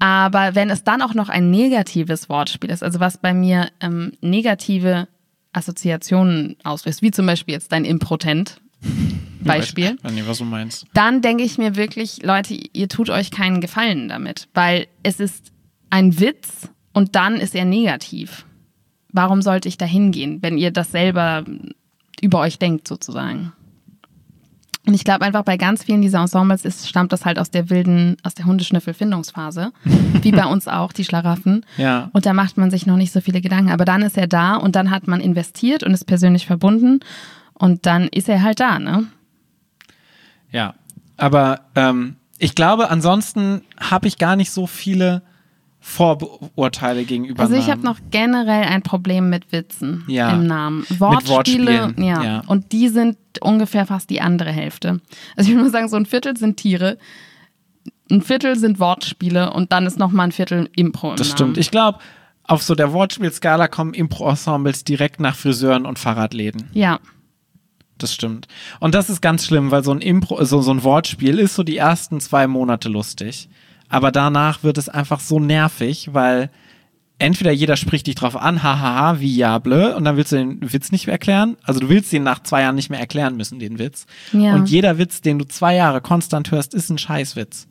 Aber 0.00 0.54
wenn 0.54 0.70
es 0.70 0.82
dann 0.82 1.02
auch 1.02 1.14
noch 1.14 1.28
ein 1.28 1.50
negatives 1.50 2.28
Wortspiel 2.28 2.70
ist, 2.70 2.82
also 2.82 3.00
was 3.00 3.18
bei 3.18 3.34
mir 3.34 3.68
ähm, 3.80 4.12
negative 4.20 5.08
Assoziationen 5.52 6.56
auslöst, 6.64 7.02
wie 7.02 7.10
zum 7.10 7.26
Beispiel 7.26 7.54
jetzt 7.54 7.72
dein 7.72 7.84
Improtent, 7.84 8.60
Beispiel. 9.42 9.96
Ich 9.98 10.04
weiß 10.04 10.12
nicht, 10.12 10.28
was 10.28 10.38
du 10.38 10.44
meinst. 10.44 10.86
Dann 10.94 11.22
denke 11.22 11.44
ich 11.44 11.58
mir 11.58 11.76
wirklich, 11.76 12.22
Leute, 12.22 12.54
ihr 12.54 12.88
tut 12.88 13.10
euch 13.10 13.30
keinen 13.30 13.60
Gefallen 13.60 14.08
damit, 14.08 14.48
weil 14.54 14.86
es 15.02 15.20
ist 15.20 15.52
ein 15.88 16.20
Witz 16.20 16.68
und 16.92 17.16
dann 17.16 17.36
ist 17.36 17.54
er 17.54 17.64
negativ. 17.64 18.44
Warum 19.12 19.42
sollte 19.42 19.68
ich 19.68 19.78
da 19.78 19.86
hingehen, 19.86 20.38
wenn 20.42 20.58
ihr 20.58 20.70
das 20.70 20.92
selber 20.92 21.44
über 22.22 22.40
euch 22.40 22.58
denkt, 22.58 22.88
sozusagen? 22.88 23.52
Und 24.86 24.94
ich 24.94 25.04
glaube 25.04 25.24
einfach 25.24 25.44
bei 25.44 25.56
ganz 25.56 25.84
vielen 25.84 26.00
dieser 26.00 26.20
Ensembles 26.20 26.64
ist, 26.64 26.88
stammt 26.88 27.12
das 27.12 27.24
halt 27.24 27.38
aus 27.38 27.50
der 27.50 27.68
wilden, 27.68 28.16
aus 28.22 28.34
der 28.34 28.46
Hundeschnüffel-Findungsphase. 28.46 29.72
wie 30.22 30.32
bei 30.32 30.46
uns 30.46 30.68
auch, 30.68 30.92
die 30.92 31.04
Schlaraffen. 31.04 31.66
Ja. 31.76 32.10
Und 32.12 32.26
da 32.26 32.32
macht 32.32 32.56
man 32.56 32.70
sich 32.70 32.86
noch 32.86 32.96
nicht 32.96 33.12
so 33.12 33.20
viele 33.20 33.40
Gedanken. 33.40 33.70
Aber 33.70 33.84
dann 33.84 34.02
ist 34.02 34.16
er 34.16 34.26
da 34.26 34.56
und 34.56 34.76
dann 34.76 34.90
hat 34.90 35.06
man 35.06 35.20
investiert 35.20 35.82
und 35.82 35.92
ist 35.92 36.06
persönlich 36.06 36.46
verbunden. 36.46 37.00
Und 37.54 37.84
dann 37.86 38.08
ist 38.08 38.28
er 38.28 38.42
halt 38.42 38.60
da, 38.60 38.78
ne? 38.78 39.06
Ja. 40.50 40.74
Aber 41.18 41.60
ähm, 41.74 42.16
ich 42.38 42.54
glaube, 42.54 42.90
ansonsten 42.90 43.60
habe 43.78 44.08
ich 44.08 44.16
gar 44.16 44.34
nicht 44.34 44.50
so 44.50 44.66
viele 44.66 45.22
Vorurteile 45.82 47.04
gegenüber. 47.04 47.42
Also 47.42 47.54
ich 47.54 47.70
habe 47.70 47.80
noch 47.82 47.98
generell 48.10 48.64
ein 48.64 48.82
Problem 48.82 49.30
mit 49.30 49.50
Witzen 49.50 50.04
Ja. 50.08 50.30
im 50.32 50.46
Namen. 50.46 50.84
Wortspiele, 50.90 51.30
Wortspielen, 51.36 52.04
ja. 52.04 52.22
ja. 52.22 52.42
Und 52.46 52.72
die 52.72 52.88
sind 52.88 53.16
ungefähr 53.40 53.86
fast 53.86 54.10
die 54.10 54.20
andere 54.20 54.50
Hälfte. 54.52 55.00
Also 55.36 55.48
ich 55.50 55.54
würde 55.56 55.64
mal 55.64 55.70
sagen, 55.72 55.88
so 55.88 55.96
ein 55.96 56.06
Viertel 56.06 56.36
sind 56.36 56.58
Tiere, 56.58 56.98
ein 58.10 58.22
Viertel 58.22 58.56
sind 58.58 58.78
Wortspiele 58.78 59.52
und 59.52 59.72
dann 59.72 59.86
ist 59.86 59.98
noch 59.98 60.10
mal 60.10 60.24
ein 60.24 60.32
Viertel 60.32 60.68
Impro 60.76 61.10
im 61.12 61.16
Das 61.16 61.28
Namen. 61.28 61.36
stimmt. 61.38 61.58
Ich 61.58 61.70
glaube, 61.70 61.98
auf 62.44 62.62
so 62.62 62.74
der 62.74 62.92
Wortspielskala 62.92 63.68
kommen 63.68 63.94
Impro-Ensembles 63.94 64.84
direkt 64.84 65.20
nach 65.20 65.36
Friseuren 65.36 65.86
und 65.86 65.98
Fahrradläden. 65.98 66.68
ja, 66.72 66.98
Das 67.96 68.12
stimmt. 68.12 68.48
Und 68.80 68.94
das 68.94 69.08
ist 69.08 69.20
ganz 69.20 69.46
schlimm, 69.46 69.70
weil 69.70 69.84
so 69.84 69.92
ein 69.92 70.00
Impro, 70.00 70.42
so, 70.44 70.60
so 70.60 70.72
ein 70.72 70.82
Wortspiel 70.82 71.38
ist 71.38 71.54
so 71.54 71.62
die 71.62 71.76
ersten 71.76 72.20
zwei 72.20 72.46
Monate 72.46 72.88
lustig. 72.88 73.48
Aber 73.90 74.12
danach 74.12 74.62
wird 74.62 74.78
es 74.78 74.88
einfach 74.88 75.20
so 75.20 75.38
nervig, 75.38 76.10
weil 76.12 76.50
entweder 77.18 77.50
jeder 77.50 77.76
spricht 77.76 78.06
dich 78.06 78.14
drauf 78.14 78.36
an, 78.36 78.62
hahaha, 78.62 79.20
wie 79.20 79.36
ja, 79.36 79.58
blö, 79.58 79.94
und 79.94 80.04
dann 80.04 80.16
willst 80.16 80.32
du 80.32 80.36
den 80.36 80.72
Witz 80.72 80.90
nicht 80.92 81.06
mehr 81.06 81.14
erklären. 81.14 81.56
Also 81.64 81.80
du 81.80 81.88
willst 81.88 82.12
ihn 82.12 82.22
nach 82.22 82.42
zwei 82.42 82.62
Jahren 82.62 82.76
nicht 82.76 82.88
mehr 82.88 83.00
erklären 83.00 83.36
müssen, 83.36 83.58
den 83.58 83.78
Witz. 83.78 84.06
Ja. 84.32 84.54
Und 84.54 84.70
jeder 84.70 84.96
Witz, 84.96 85.20
den 85.20 85.38
du 85.38 85.44
zwei 85.44 85.74
Jahre 85.74 86.00
konstant 86.00 86.50
hörst, 86.50 86.72
ist 86.72 86.88
ein 86.88 86.98
Scheißwitz. 86.98 87.66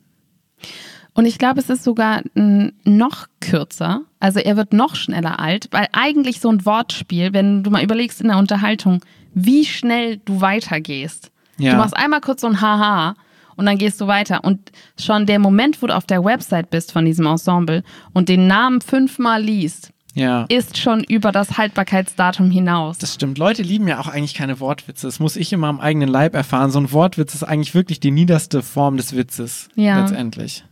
Und 1.14 1.24
ich 1.24 1.38
glaube, 1.38 1.58
es 1.58 1.68
ist 1.68 1.82
sogar 1.82 2.22
noch 2.34 3.26
kürzer. 3.40 4.02
Also 4.20 4.38
er 4.38 4.56
wird 4.56 4.72
noch 4.72 4.94
schneller 4.94 5.40
alt, 5.40 5.68
weil 5.72 5.88
eigentlich 5.92 6.40
so 6.40 6.50
ein 6.50 6.64
Wortspiel, 6.64 7.32
wenn 7.32 7.64
du 7.64 7.70
mal 7.70 7.82
überlegst 7.82 8.20
in 8.20 8.28
der 8.28 8.38
Unterhaltung, 8.38 9.04
wie 9.34 9.64
schnell 9.64 10.18
du 10.18 10.40
weitergehst. 10.40 11.32
Ja. 11.58 11.72
Du 11.72 11.78
machst 11.78 11.96
einmal 11.96 12.20
kurz 12.20 12.42
so 12.42 12.46
ein 12.46 12.60
Haha 12.60 13.16
und 13.60 13.66
dann 13.66 13.78
gehst 13.78 14.00
du 14.00 14.08
weiter. 14.08 14.42
Und 14.42 14.72
schon 14.98 15.26
der 15.26 15.38
Moment, 15.38 15.80
wo 15.82 15.86
du 15.86 15.94
auf 15.94 16.06
der 16.06 16.24
Website 16.24 16.70
bist 16.70 16.90
von 16.90 17.04
diesem 17.04 17.26
Ensemble 17.26 17.84
und 18.12 18.28
den 18.28 18.48
Namen 18.48 18.80
fünfmal 18.80 19.40
liest, 19.40 19.92
Ja. 20.14 20.46
ist 20.48 20.76
schon 20.78 21.04
über 21.04 21.30
das 21.30 21.56
Haltbarkeitsdatum 21.58 22.50
hinaus. 22.50 22.98
Das 22.98 23.14
stimmt. 23.14 23.38
Leute 23.38 23.62
lieben 23.62 23.86
ja 23.86 24.00
auch 24.00 24.08
eigentlich 24.08 24.34
keine 24.34 24.58
Wortwitze. 24.58 25.06
Das 25.06 25.20
muss 25.20 25.36
ich 25.36 25.52
immer 25.52 25.68
am 25.68 25.78
eigenen 25.78 26.08
Leib 26.08 26.34
erfahren. 26.34 26.70
So 26.72 26.80
ein 26.80 26.90
Wortwitz 26.90 27.34
ist 27.34 27.44
eigentlich 27.44 27.74
wirklich 27.74 28.00
die 28.00 28.10
niederste 28.10 28.62
Form 28.62 28.96
des 28.96 29.14
Witzes. 29.14 29.68
Ja. 29.76 30.00
Letztendlich. 30.00 30.64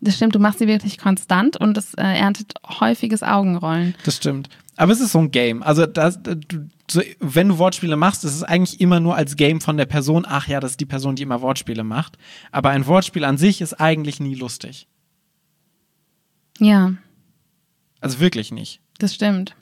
Das 0.00 0.16
stimmt, 0.16 0.34
du 0.34 0.38
machst 0.38 0.58
sie 0.58 0.66
wirklich 0.66 0.98
konstant 0.98 1.56
und 1.56 1.78
es 1.78 1.94
äh, 1.94 2.02
erntet 2.02 2.52
häufiges 2.80 3.22
Augenrollen. 3.22 3.94
Das 4.04 4.16
stimmt. 4.16 4.50
Aber 4.76 4.92
es 4.92 5.00
ist 5.00 5.12
so 5.12 5.20
ein 5.20 5.30
Game. 5.30 5.62
Also, 5.62 5.86
das, 5.86 6.20
du, 6.22 6.36
so, 6.90 7.00
wenn 7.20 7.48
du 7.48 7.58
Wortspiele 7.58 7.96
machst, 7.96 8.24
ist 8.24 8.34
es 8.34 8.42
eigentlich 8.42 8.80
immer 8.80 8.98
nur 9.00 9.14
als 9.16 9.36
Game 9.36 9.60
von 9.60 9.76
der 9.76 9.86
Person. 9.86 10.26
Ach 10.28 10.48
ja, 10.48 10.58
das 10.60 10.72
ist 10.72 10.80
die 10.80 10.86
Person, 10.86 11.14
die 11.16 11.22
immer 11.22 11.40
Wortspiele 11.42 11.84
macht. 11.84 12.18
Aber 12.52 12.70
ein 12.70 12.86
Wortspiel 12.86 13.24
an 13.24 13.38
sich 13.38 13.60
ist 13.60 13.74
eigentlich 13.74 14.18
nie 14.20 14.34
lustig. 14.34 14.88
Ja, 16.58 16.92
Also 18.00 18.20
wirklich 18.20 18.52
nicht. 18.52 18.80
das 18.98 19.14
stimmt. 19.14 19.54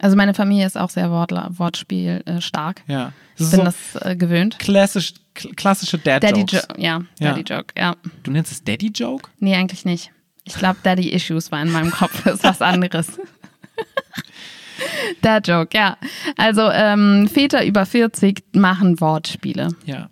Also 0.00 0.16
meine 0.16 0.34
Familie 0.34 0.66
ist 0.66 0.76
auch 0.76 0.90
sehr 0.90 1.10
Wortla 1.10 1.50
Wortspiel 1.58 2.22
äh, 2.26 2.40
stark. 2.40 2.82
Ja. 2.88 3.12
Das 3.38 3.46
Ich 3.46 3.50
bin 3.56 3.60
so 3.60 3.64
das 3.64 3.76
äh, 4.04 4.16
gewöhnt. 4.16 4.58
klassisch, 4.58 5.14
kl- 5.36 5.54
klassische 5.54 5.98
Daddy 5.98 6.26
Dad-Jokes. 6.26 6.52
Joke, 6.68 6.80
ja, 6.82 7.02
Ja. 7.20 7.30
Daddy 7.30 7.42
Joke, 7.42 7.74
ja. 7.76 7.94
Du 8.22 8.30
nennst 8.30 8.50
es 8.52 8.64
Daddy-Joke? 8.64 9.30
Nee, 9.38 9.54
eigentlich 9.54 9.84
nicht. 9.84 10.10
Ich 10.44 10.54
glaube, 10.54 10.78
Daddy 10.82 11.10
Issues 11.10 11.52
war 11.52 11.62
in 11.62 11.70
meinem 11.70 11.90
Kopf, 11.92 12.22
das 12.24 12.34
ist 12.36 12.44
was 12.44 12.60
anderes. 12.62 13.18
Dad 15.22 15.46
Joke, 15.46 15.76
ja. 15.76 15.96
Also 16.36 16.70
ähm, 16.70 17.28
Väter 17.28 17.64
über 17.64 17.86
40 17.86 18.44
machen 18.52 19.00
Wortspiele. 19.00 19.68
Ja. 19.84 20.10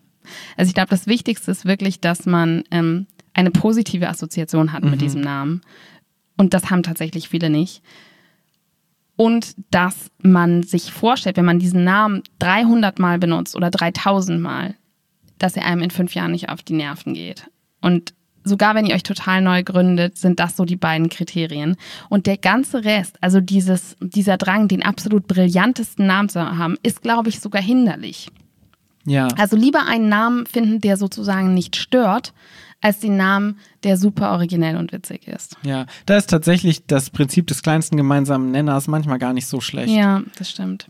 Also 0.57 0.69
ich 0.69 0.75
glaube, 0.75 0.91
das 0.91 1.07
Wichtigste 1.07 1.51
ist 1.51 1.65
wirklich, 1.65 2.01
dass 2.01 2.27
man 2.27 2.65
ähm, 2.71 3.07
eine 3.35 3.51
positive 3.51 4.09
Assoziation 4.09 4.73
hat 4.73 4.85
mit 4.85 5.01
diesem 5.01 5.21
Namen. 5.21 5.63
Und 6.37 6.55
das 6.55 6.71
haben 6.71 6.83
tatsächlich 6.83 7.29
viele 7.29 7.51
nicht. 7.51 7.83
Und 9.17 9.55
dass 9.71 10.11
man 10.23 10.63
sich 10.63 10.93
vorstellt, 10.93 11.37
wenn 11.37 11.45
man 11.45 11.59
diesen 11.59 11.85
Namen 11.85 12.23
300 12.39 12.99
Mal 12.99 13.19
benutzt 13.19 13.55
oder 13.55 13.71
3000 13.71 14.41
Mal, 14.41 14.75
dass 15.39 15.57
er 15.57 15.67
einem 15.67 15.83
in 15.83 15.91
fünf 15.91 16.15
Jahren 16.15 16.33
nicht 16.33 16.49
auf 16.49 16.63
die 16.63 16.73
Nerven 16.73 17.15
geht. 17.15 17.51
Und 17.83 18.15
sogar 18.45 18.75
wenn 18.75 18.87
ihr 18.87 18.95
euch 18.95 19.03
total 19.03 19.43
neu 19.43 19.63
gründet, 19.63 20.17
sind 20.17 20.41
das 20.41 20.57
so 20.57 20.65
die 20.65 20.77
beiden 20.77 21.09
Kriterien. 21.09 21.77
Und 22.09 22.27
der 22.27 22.37
ganze 22.37 22.85
Rest, 22.85 23.17
also 23.21 23.41
dieses, 23.41 23.97
dieser 24.01 24.37
Drang, 24.37 24.69
den 24.69 24.83
absolut 24.83 25.27
brillantesten 25.27 26.07
Namen 26.07 26.29
zu 26.29 26.41
haben, 26.41 26.77
ist, 26.83 27.03
glaube 27.03 27.29
ich, 27.29 27.41
sogar 27.41 27.63
hinderlich. 27.63 28.29
Ja. 29.07 29.29
Also 29.39 29.57
lieber 29.57 29.87
einen 29.87 30.09
Namen 30.09 30.47
finden, 30.47 30.81
der 30.81 30.97
sozusagen 30.97 31.55
nicht 31.55 31.77
stört, 31.77 32.33
als 32.81 33.01
den 33.01 33.17
Namen, 33.17 33.59
der 33.83 33.97
super 33.97 34.33
originell 34.33 34.77
und 34.77 34.93
witzig 34.93 35.29
ist. 35.29 35.57
Ja. 35.63 35.87
Da 36.07 36.17
ist 36.17 36.31
tatsächlich 36.31 36.87
das 36.87 37.11
Prinzip 37.11 37.47
des 37.47 37.63
kleinsten 37.63 37.97
gemeinsamen 37.97 38.51
Nenners 38.51 38.89
manchmal 38.89 39.19
gar 39.19 39.33
nicht 39.33 39.47
so 39.47 39.61
schlecht. 39.61 39.91
Ja, 39.91 40.23
das 40.39 40.51
stimmt. 40.51 40.89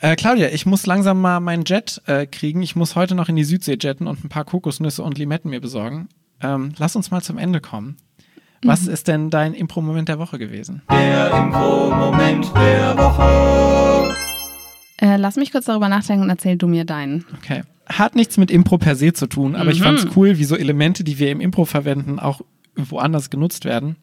Äh, 0.00 0.16
Claudia, 0.16 0.48
ich 0.48 0.66
muss 0.66 0.86
langsam 0.86 1.20
mal 1.20 1.40
meinen 1.40 1.64
Jet 1.64 2.02
äh, 2.06 2.26
kriegen. 2.26 2.62
Ich 2.62 2.76
muss 2.76 2.96
heute 2.96 3.14
noch 3.14 3.28
in 3.28 3.36
die 3.36 3.44
Südsee 3.44 3.78
jetten 3.80 4.06
und 4.06 4.24
ein 4.24 4.28
paar 4.28 4.44
Kokosnüsse 4.44 5.02
und 5.02 5.16
Limetten 5.16 5.50
mir 5.50 5.60
besorgen. 5.60 6.08
Ähm, 6.44 6.72
lass 6.78 6.94
uns 6.94 7.10
mal 7.10 7.22
zum 7.22 7.38
Ende 7.38 7.60
kommen. 7.60 7.96
Was 8.62 8.82
Mhm. 8.86 8.92
ist 8.92 9.08
denn 9.08 9.30
dein 9.30 9.54
Impro-Moment 9.54 10.08
der 10.08 10.18
Woche 10.18 10.38
gewesen? 10.38 10.82
Der 10.90 11.30
Impro-Moment 11.32 12.52
der 12.54 12.96
Woche. 12.98 14.14
Äh, 14.98 15.16
lass 15.16 15.36
mich 15.36 15.52
kurz 15.52 15.64
darüber 15.66 15.88
nachdenken 15.88 16.22
und 16.24 16.30
erzähl 16.30 16.56
du 16.56 16.66
mir 16.66 16.84
deinen. 16.84 17.24
Okay. 17.38 17.62
Hat 17.86 18.14
nichts 18.16 18.36
mit 18.38 18.50
Impro 18.50 18.78
per 18.78 18.96
se 18.96 19.12
zu 19.12 19.26
tun, 19.26 19.54
aber 19.56 19.70
ich 19.70 19.80
Mhm. 19.80 19.84
fand's 19.84 20.06
cool, 20.16 20.38
wie 20.38 20.44
so 20.44 20.56
Elemente, 20.56 21.04
die 21.04 21.18
wir 21.18 21.30
im 21.30 21.40
Impro 21.40 21.64
verwenden, 21.64 22.18
auch 22.18 22.40
woanders 22.76 23.28
genutzt 23.30 23.64
werden. 23.64 23.96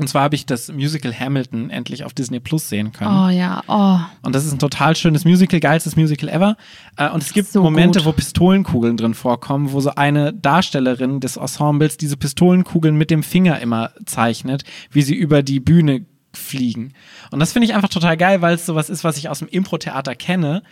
Und 0.00 0.08
zwar 0.08 0.22
habe 0.22 0.34
ich 0.34 0.46
das 0.46 0.72
Musical 0.72 1.14
Hamilton 1.16 1.70
endlich 1.70 2.04
auf 2.04 2.14
Disney 2.14 2.40
Plus 2.40 2.68
sehen 2.68 2.90
können. 2.92 3.10
Oh 3.14 3.28
ja, 3.28 3.62
oh. 3.68 3.98
Und 4.22 4.34
das 4.34 4.46
ist 4.46 4.52
ein 4.52 4.58
total 4.58 4.96
schönes 4.96 5.24
Musical, 5.24 5.60
geilstes 5.60 5.94
Musical 5.94 6.28
ever. 6.28 6.56
Äh, 6.96 7.10
Und 7.10 7.22
es 7.22 7.32
gibt 7.32 7.48
So 7.48 7.62
Momente, 7.62 8.00
gut. 8.00 8.06
wo 8.06 8.12
Pistolenkugeln 8.12 8.96
drin 8.96 9.14
vorkommen, 9.14 9.72
wo 9.72 9.80
so 9.80 9.94
eine 9.94 10.32
Darstellerin 10.32 11.20
des 11.20 11.36
Ensembles 11.36 11.98
diese 11.98 12.16
Pistolenkugeln 12.16 12.96
mit 12.96 13.10
dem 13.10 13.22
Finger 13.22 13.60
immer 13.60 13.92
zeichnet, 14.06 14.64
wie 14.90 15.02
sie 15.02 15.14
über 15.14 15.42
die 15.42 15.60
Bühne 15.60 16.06
fliegen. 16.32 16.94
Und 17.30 17.40
das 17.40 17.52
finde 17.52 17.66
ich 17.66 17.74
einfach 17.74 17.88
total 17.88 18.16
geil, 18.16 18.40
weil 18.40 18.54
es 18.54 18.64
sowas 18.64 18.88
ist, 18.88 19.04
was 19.04 19.18
ich 19.18 19.28
aus 19.28 19.40
dem 19.40 19.48
Impro-Theater 19.48 20.14
kenne, 20.14 20.62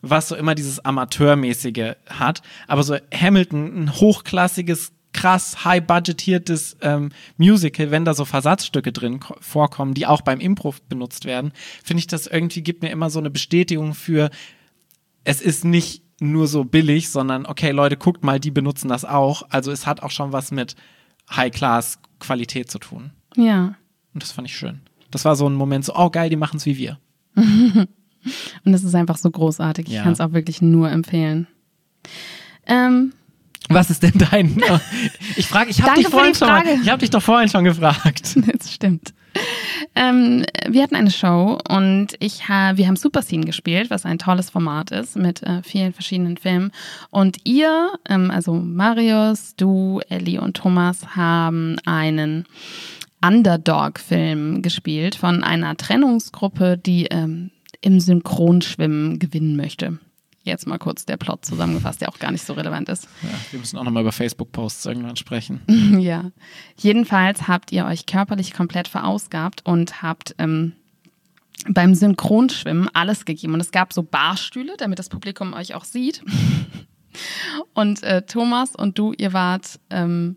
was 0.00 0.28
so 0.28 0.36
immer 0.36 0.54
dieses 0.54 0.82
Amateurmäßige 0.84 1.94
hat. 2.08 2.42
Aber 2.68 2.82
so 2.84 2.96
Hamilton, 3.14 3.84
ein 3.84 3.92
hochklassiges, 3.96 4.92
krass 5.12 5.64
high-budgetiertes 5.64 6.76
ähm, 6.82 7.10
Musical, 7.38 7.90
wenn 7.90 8.04
da 8.04 8.14
so 8.14 8.24
Versatzstücke 8.24 8.92
drin 8.92 9.20
ko- 9.20 9.36
vorkommen, 9.40 9.94
die 9.94 10.06
auch 10.06 10.20
beim 10.20 10.38
Impro 10.40 10.74
benutzt 10.88 11.24
werden, 11.24 11.52
finde 11.82 12.00
ich 12.00 12.06
das 12.06 12.26
irgendwie, 12.26 12.62
gibt 12.62 12.82
mir 12.82 12.90
immer 12.90 13.10
so 13.10 13.18
eine 13.18 13.30
Bestätigung 13.30 13.94
für, 13.94 14.30
es 15.24 15.40
ist 15.40 15.64
nicht 15.64 16.02
nur 16.20 16.46
so 16.46 16.64
billig, 16.64 17.10
sondern 17.10 17.46
okay, 17.46 17.70
Leute, 17.70 17.96
guckt 17.96 18.22
mal, 18.24 18.38
die 18.40 18.50
benutzen 18.50 18.88
das 18.88 19.04
auch. 19.04 19.42
Also 19.50 19.70
es 19.70 19.86
hat 19.86 20.02
auch 20.02 20.10
schon 20.10 20.32
was 20.32 20.50
mit 20.50 20.74
High-Class-Qualität 21.30 22.70
zu 22.70 22.78
tun. 22.78 23.12
Ja. 23.36 23.74
Und 24.14 24.22
das 24.22 24.32
fand 24.32 24.48
ich 24.48 24.56
schön. 24.56 24.80
Das 25.10 25.24
war 25.24 25.36
so 25.36 25.48
ein 25.48 25.54
Moment, 25.54 25.84
so, 25.84 25.94
oh 25.94 26.10
geil, 26.10 26.28
die 26.30 26.36
machen 26.36 26.56
es 26.58 26.66
wie 26.66 26.76
wir. 26.76 26.98
Und 27.36 28.74
es 28.74 28.82
ist 28.82 28.94
einfach 28.94 29.16
so 29.16 29.30
großartig. 29.30 29.86
Ich 29.86 29.94
Ja. 29.94 30.02
kann 30.02 30.12
es 30.12 30.20
auch 30.20 30.32
wirklich 30.32 30.60
nur 30.60 30.90
empfehlen. 30.90 31.46
Ähm, 32.66 33.12
Was 33.68 33.90
ist 33.90 34.02
denn 34.02 34.14
dein? 34.30 34.62
ich 35.36 35.46
frage, 35.46 35.70
ich 35.70 35.82
habe 35.82 35.96
dich 35.96 36.08
vorhin 36.08 36.34
schon, 36.34 36.48
mal, 36.48 36.64
ich 36.66 36.88
habe 36.88 37.00
dich 37.00 37.10
doch 37.10 37.22
vorhin 37.22 37.48
schon 37.48 37.64
gefragt. 37.64 38.36
das 38.58 38.72
stimmt. 38.72 39.12
ähm, 39.94 40.44
wir 40.68 40.82
hatten 40.82 40.96
eine 40.96 41.10
Show 41.10 41.58
und 41.68 42.14
ich 42.18 42.48
ha 42.48 42.76
wir 42.76 42.88
haben 42.88 42.96
Super 42.96 43.22
Scene 43.22 43.44
gespielt, 43.44 43.90
was 43.90 44.04
ein 44.04 44.18
tolles 44.18 44.50
Format 44.50 44.90
ist 44.90 45.16
mit 45.16 45.42
äh, 45.42 45.62
vielen 45.62 45.92
verschiedenen 45.92 46.36
Filmen. 46.36 46.72
Und 47.10 47.38
ihr, 47.44 47.92
ähm, 48.08 48.30
also 48.30 48.54
Marius, 48.54 49.54
du, 49.56 50.00
Ellie 50.08 50.40
und 50.40 50.56
Thomas, 50.56 51.14
haben 51.14 51.76
einen 51.84 52.46
Underdog-Film 53.24 54.62
gespielt 54.62 55.14
von 55.14 55.44
einer 55.44 55.76
Trennungsgruppe, 55.76 56.78
die 56.78 57.06
ähm, 57.06 57.50
im 57.80 58.00
Synchronschwimmen 58.00 59.18
gewinnen 59.18 59.56
möchte. 59.56 59.98
Jetzt 60.48 60.66
mal 60.66 60.78
kurz 60.78 61.04
der 61.04 61.16
Plot 61.16 61.44
zusammengefasst, 61.44 62.00
der 62.00 62.08
auch 62.08 62.18
gar 62.18 62.32
nicht 62.32 62.44
so 62.44 62.54
relevant 62.54 62.88
ist. 62.88 63.08
Ja, 63.22 63.28
wir 63.50 63.60
müssen 63.60 63.78
auch 63.78 63.84
nochmal 63.84 64.02
über 64.02 64.12
Facebook-Posts 64.12 64.86
irgendwann 64.86 65.16
sprechen. 65.16 65.60
ja. 65.98 66.30
Jedenfalls 66.76 67.46
habt 67.46 67.72
ihr 67.72 67.84
euch 67.86 68.06
körperlich 68.06 68.52
komplett 68.52 68.88
verausgabt 68.88 69.64
und 69.64 70.02
habt 70.02 70.34
ähm, 70.38 70.72
beim 71.68 71.94
Synchronschwimmen 71.94 72.88
alles 72.94 73.24
gegeben. 73.24 73.54
Und 73.54 73.60
es 73.60 73.70
gab 73.70 73.92
so 73.92 74.02
Barstühle, 74.02 74.74
damit 74.78 74.98
das 74.98 75.08
Publikum 75.08 75.52
euch 75.52 75.74
auch 75.74 75.84
sieht. 75.84 76.22
und 77.74 78.02
äh, 78.02 78.22
Thomas 78.22 78.74
und 78.74 78.98
du, 78.98 79.12
ihr 79.12 79.32
wart 79.32 79.78
ähm, 79.90 80.36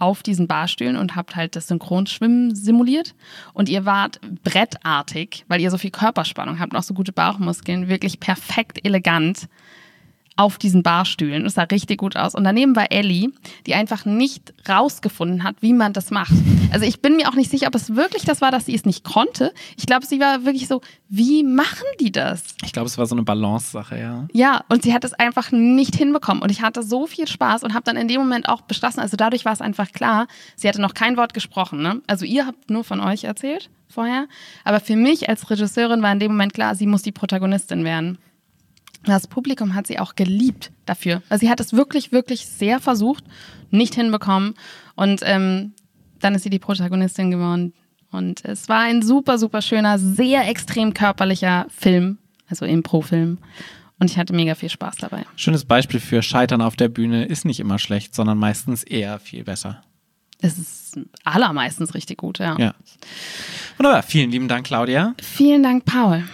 auf 0.00 0.22
diesen 0.22 0.48
Barstühlen 0.48 0.96
und 0.96 1.14
habt 1.14 1.36
halt 1.36 1.54
das 1.54 1.68
Synchronschwimmen 1.68 2.54
simuliert. 2.54 3.14
Und 3.52 3.68
ihr 3.68 3.84
wart 3.84 4.20
brettartig, 4.42 5.44
weil 5.48 5.60
ihr 5.60 5.70
so 5.70 5.78
viel 5.78 5.90
Körperspannung 5.90 6.58
habt 6.58 6.72
und 6.72 6.78
auch 6.78 6.82
so 6.82 6.94
gute 6.94 7.12
Bauchmuskeln, 7.12 7.88
wirklich 7.88 8.18
perfekt 8.18 8.84
elegant 8.84 9.48
auf 10.40 10.56
diesen 10.56 10.82
Barstühlen. 10.82 11.44
Es 11.44 11.54
sah 11.54 11.64
richtig 11.64 11.98
gut 11.98 12.16
aus. 12.16 12.34
Und 12.34 12.44
daneben 12.44 12.74
war 12.74 12.90
Ellie, 12.90 13.28
die 13.66 13.74
einfach 13.74 14.06
nicht 14.06 14.54
rausgefunden 14.66 15.44
hat, 15.44 15.56
wie 15.60 15.74
man 15.74 15.92
das 15.92 16.10
macht. 16.10 16.32
Also 16.72 16.86
ich 16.86 17.02
bin 17.02 17.16
mir 17.16 17.28
auch 17.28 17.34
nicht 17.34 17.50
sicher, 17.50 17.66
ob 17.66 17.74
es 17.74 17.94
wirklich 17.94 18.24
das 18.24 18.40
war, 18.40 18.50
dass 18.50 18.64
sie 18.64 18.74
es 18.74 18.86
nicht 18.86 19.04
konnte. 19.04 19.52
Ich 19.76 19.84
glaube, 19.84 20.06
sie 20.06 20.18
war 20.18 20.46
wirklich 20.46 20.66
so, 20.66 20.80
wie 21.10 21.44
machen 21.44 21.86
die 22.00 22.10
das? 22.10 22.42
Ich 22.64 22.72
glaube, 22.72 22.86
es 22.86 22.96
war 22.96 23.04
so 23.04 23.14
eine 23.14 23.22
Balance-Sache, 23.22 23.98
ja. 23.98 24.28
Ja, 24.32 24.64
und 24.70 24.82
sie 24.82 24.94
hat 24.94 25.04
es 25.04 25.12
einfach 25.12 25.52
nicht 25.52 25.94
hinbekommen. 25.94 26.42
Und 26.42 26.50
ich 26.50 26.62
hatte 26.62 26.82
so 26.82 27.06
viel 27.06 27.28
Spaß 27.28 27.62
und 27.62 27.74
habe 27.74 27.84
dann 27.84 27.96
in 27.96 28.08
dem 28.08 28.20
Moment 28.20 28.48
auch 28.48 28.62
beschlossen, 28.62 29.00
also 29.00 29.18
dadurch 29.18 29.44
war 29.44 29.52
es 29.52 29.60
einfach 29.60 29.92
klar, 29.92 30.26
sie 30.56 30.68
hatte 30.68 30.80
noch 30.80 30.94
kein 30.94 31.18
Wort 31.18 31.34
gesprochen. 31.34 31.82
Ne? 31.82 32.00
Also 32.06 32.24
ihr 32.24 32.46
habt 32.46 32.70
nur 32.70 32.82
von 32.82 33.00
euch 33.00 33.24
erzählt 33.24 33.68
vorher. 33.88 34.26
Aber 34.64 34.80
für 34.80 34.96
mich 34.96 35.28
als 35.28 35.50
Regisseurin 35.50 36.00
war 36.00 36.12
in 36.12 36.20
dem 36.20 36.32
Moment 36.32 36.54
klar, 36.54 36.74
sie 36.74 36.86
muss 36.86 37.02
die 37.02 37.12
Protagonistin 37.12 37.84
werden. 37.84 38.18
Das 39.04 39.26
Publikum 39.26 39.74
hat 39.74 39.86
sie 39.86 39.98
auch 39.98 40.14
geliebt 40.14 40.72
dafür. 40.84 41.22
Also 41.28 41.40
sie 41.40 41.50
hat 41.50 41.60
es 41.60 41.72
wirklich, 41.72 42.12
wirklich 42.12 42.46
sehr 42.46 42.80
versucht, 42.80 43.24
nicht 43.70 43.94
hinbekommen. 43.94 44.54
Und 44.94 45.20
ähm, 45.24 45.72
dann 46.20 46.34
ist 46.34 46.42
sie 46.42 46.50
die 46.50 46.58
Protagonistin 46.58 47.30
geworden. 47.30 47.72
Und 48.10 48.44
es 48.44 48.68
war 48.68 48.80
ein 48.80 49.02
super, 49.02 49.38
super 49.38 49.62
schöner, 49.62 49.98
sehr 49.98 50.48
extrem 50.48 50.92
körperlicher 50.92 51.66
Film, 51.70 52.18
also 52.48 52.66
Impro-Film. 52.66 53.38
Und 53.98 54.10
ich 54.10 54.18
hatte 54.18 54.32
mega 54.32 54.54
viel 54.54 54.70
Spaß 54.70 54.96
dabei. 54.96 55.24
Schönes 55.36 55.64
Beispiel 55.64 56.00
für 56.00 56.22
Scheitern 56.22 56.62
auf 56.62 56.74
der 56.74 56.88
Bühne 56.88 57.26
ist 57.26 57.44
nicht 57.44 57.60
immer 57.60 57.78
schlecht, 57.78 58.14
sondern 58.14 58.38
meistens 58.38 58.82
eher 58.82 59.18
viel 59.18 59.44
besser. 59.44 59.82
Es 60.42 60.58
ist 60.58 60.98
allermeistens 61.24 61.94
richtig 61.94 62.16
gut, 62.16 62.38
ja. 62.38 62.56
Ja. 62.58 62.74
Wunderbar. 63.76 64.02
Vielen 64.02 64.30
lieben 64.30 64.48
Dank, 64.48 64.66
Claudia. 64.66 65.14
Vielen 65.22 65.62
Dank, 65.62 65.84
Paul. 65.84 66.24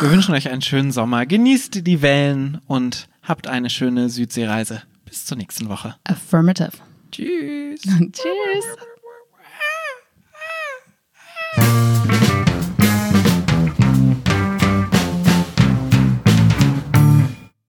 Wir 0.00 0.10
wünschen 0.10 0.34
euch 0.34 0.48
einen 0.48 0.62
schönen 0.62 0.92
Sommer. 0.92 1.26
Genießt 1.26 1.86
die 1.86 2.02
Wellen 2.02 2.60
und 2.66 3.08
habt 3.22 3.46
eine 3.48 3.70
schöne 3.70 4.08
Südseereise. 4.08 4.82
Bis 5.04 5.24
zur 5.26 5.36
nächsten 5.36 5.68
Woche. 5.68 5.96
Affirmative. 6.04 6.72
Tschüss. 7.10 7.82
Tschüss. 8.12 8.76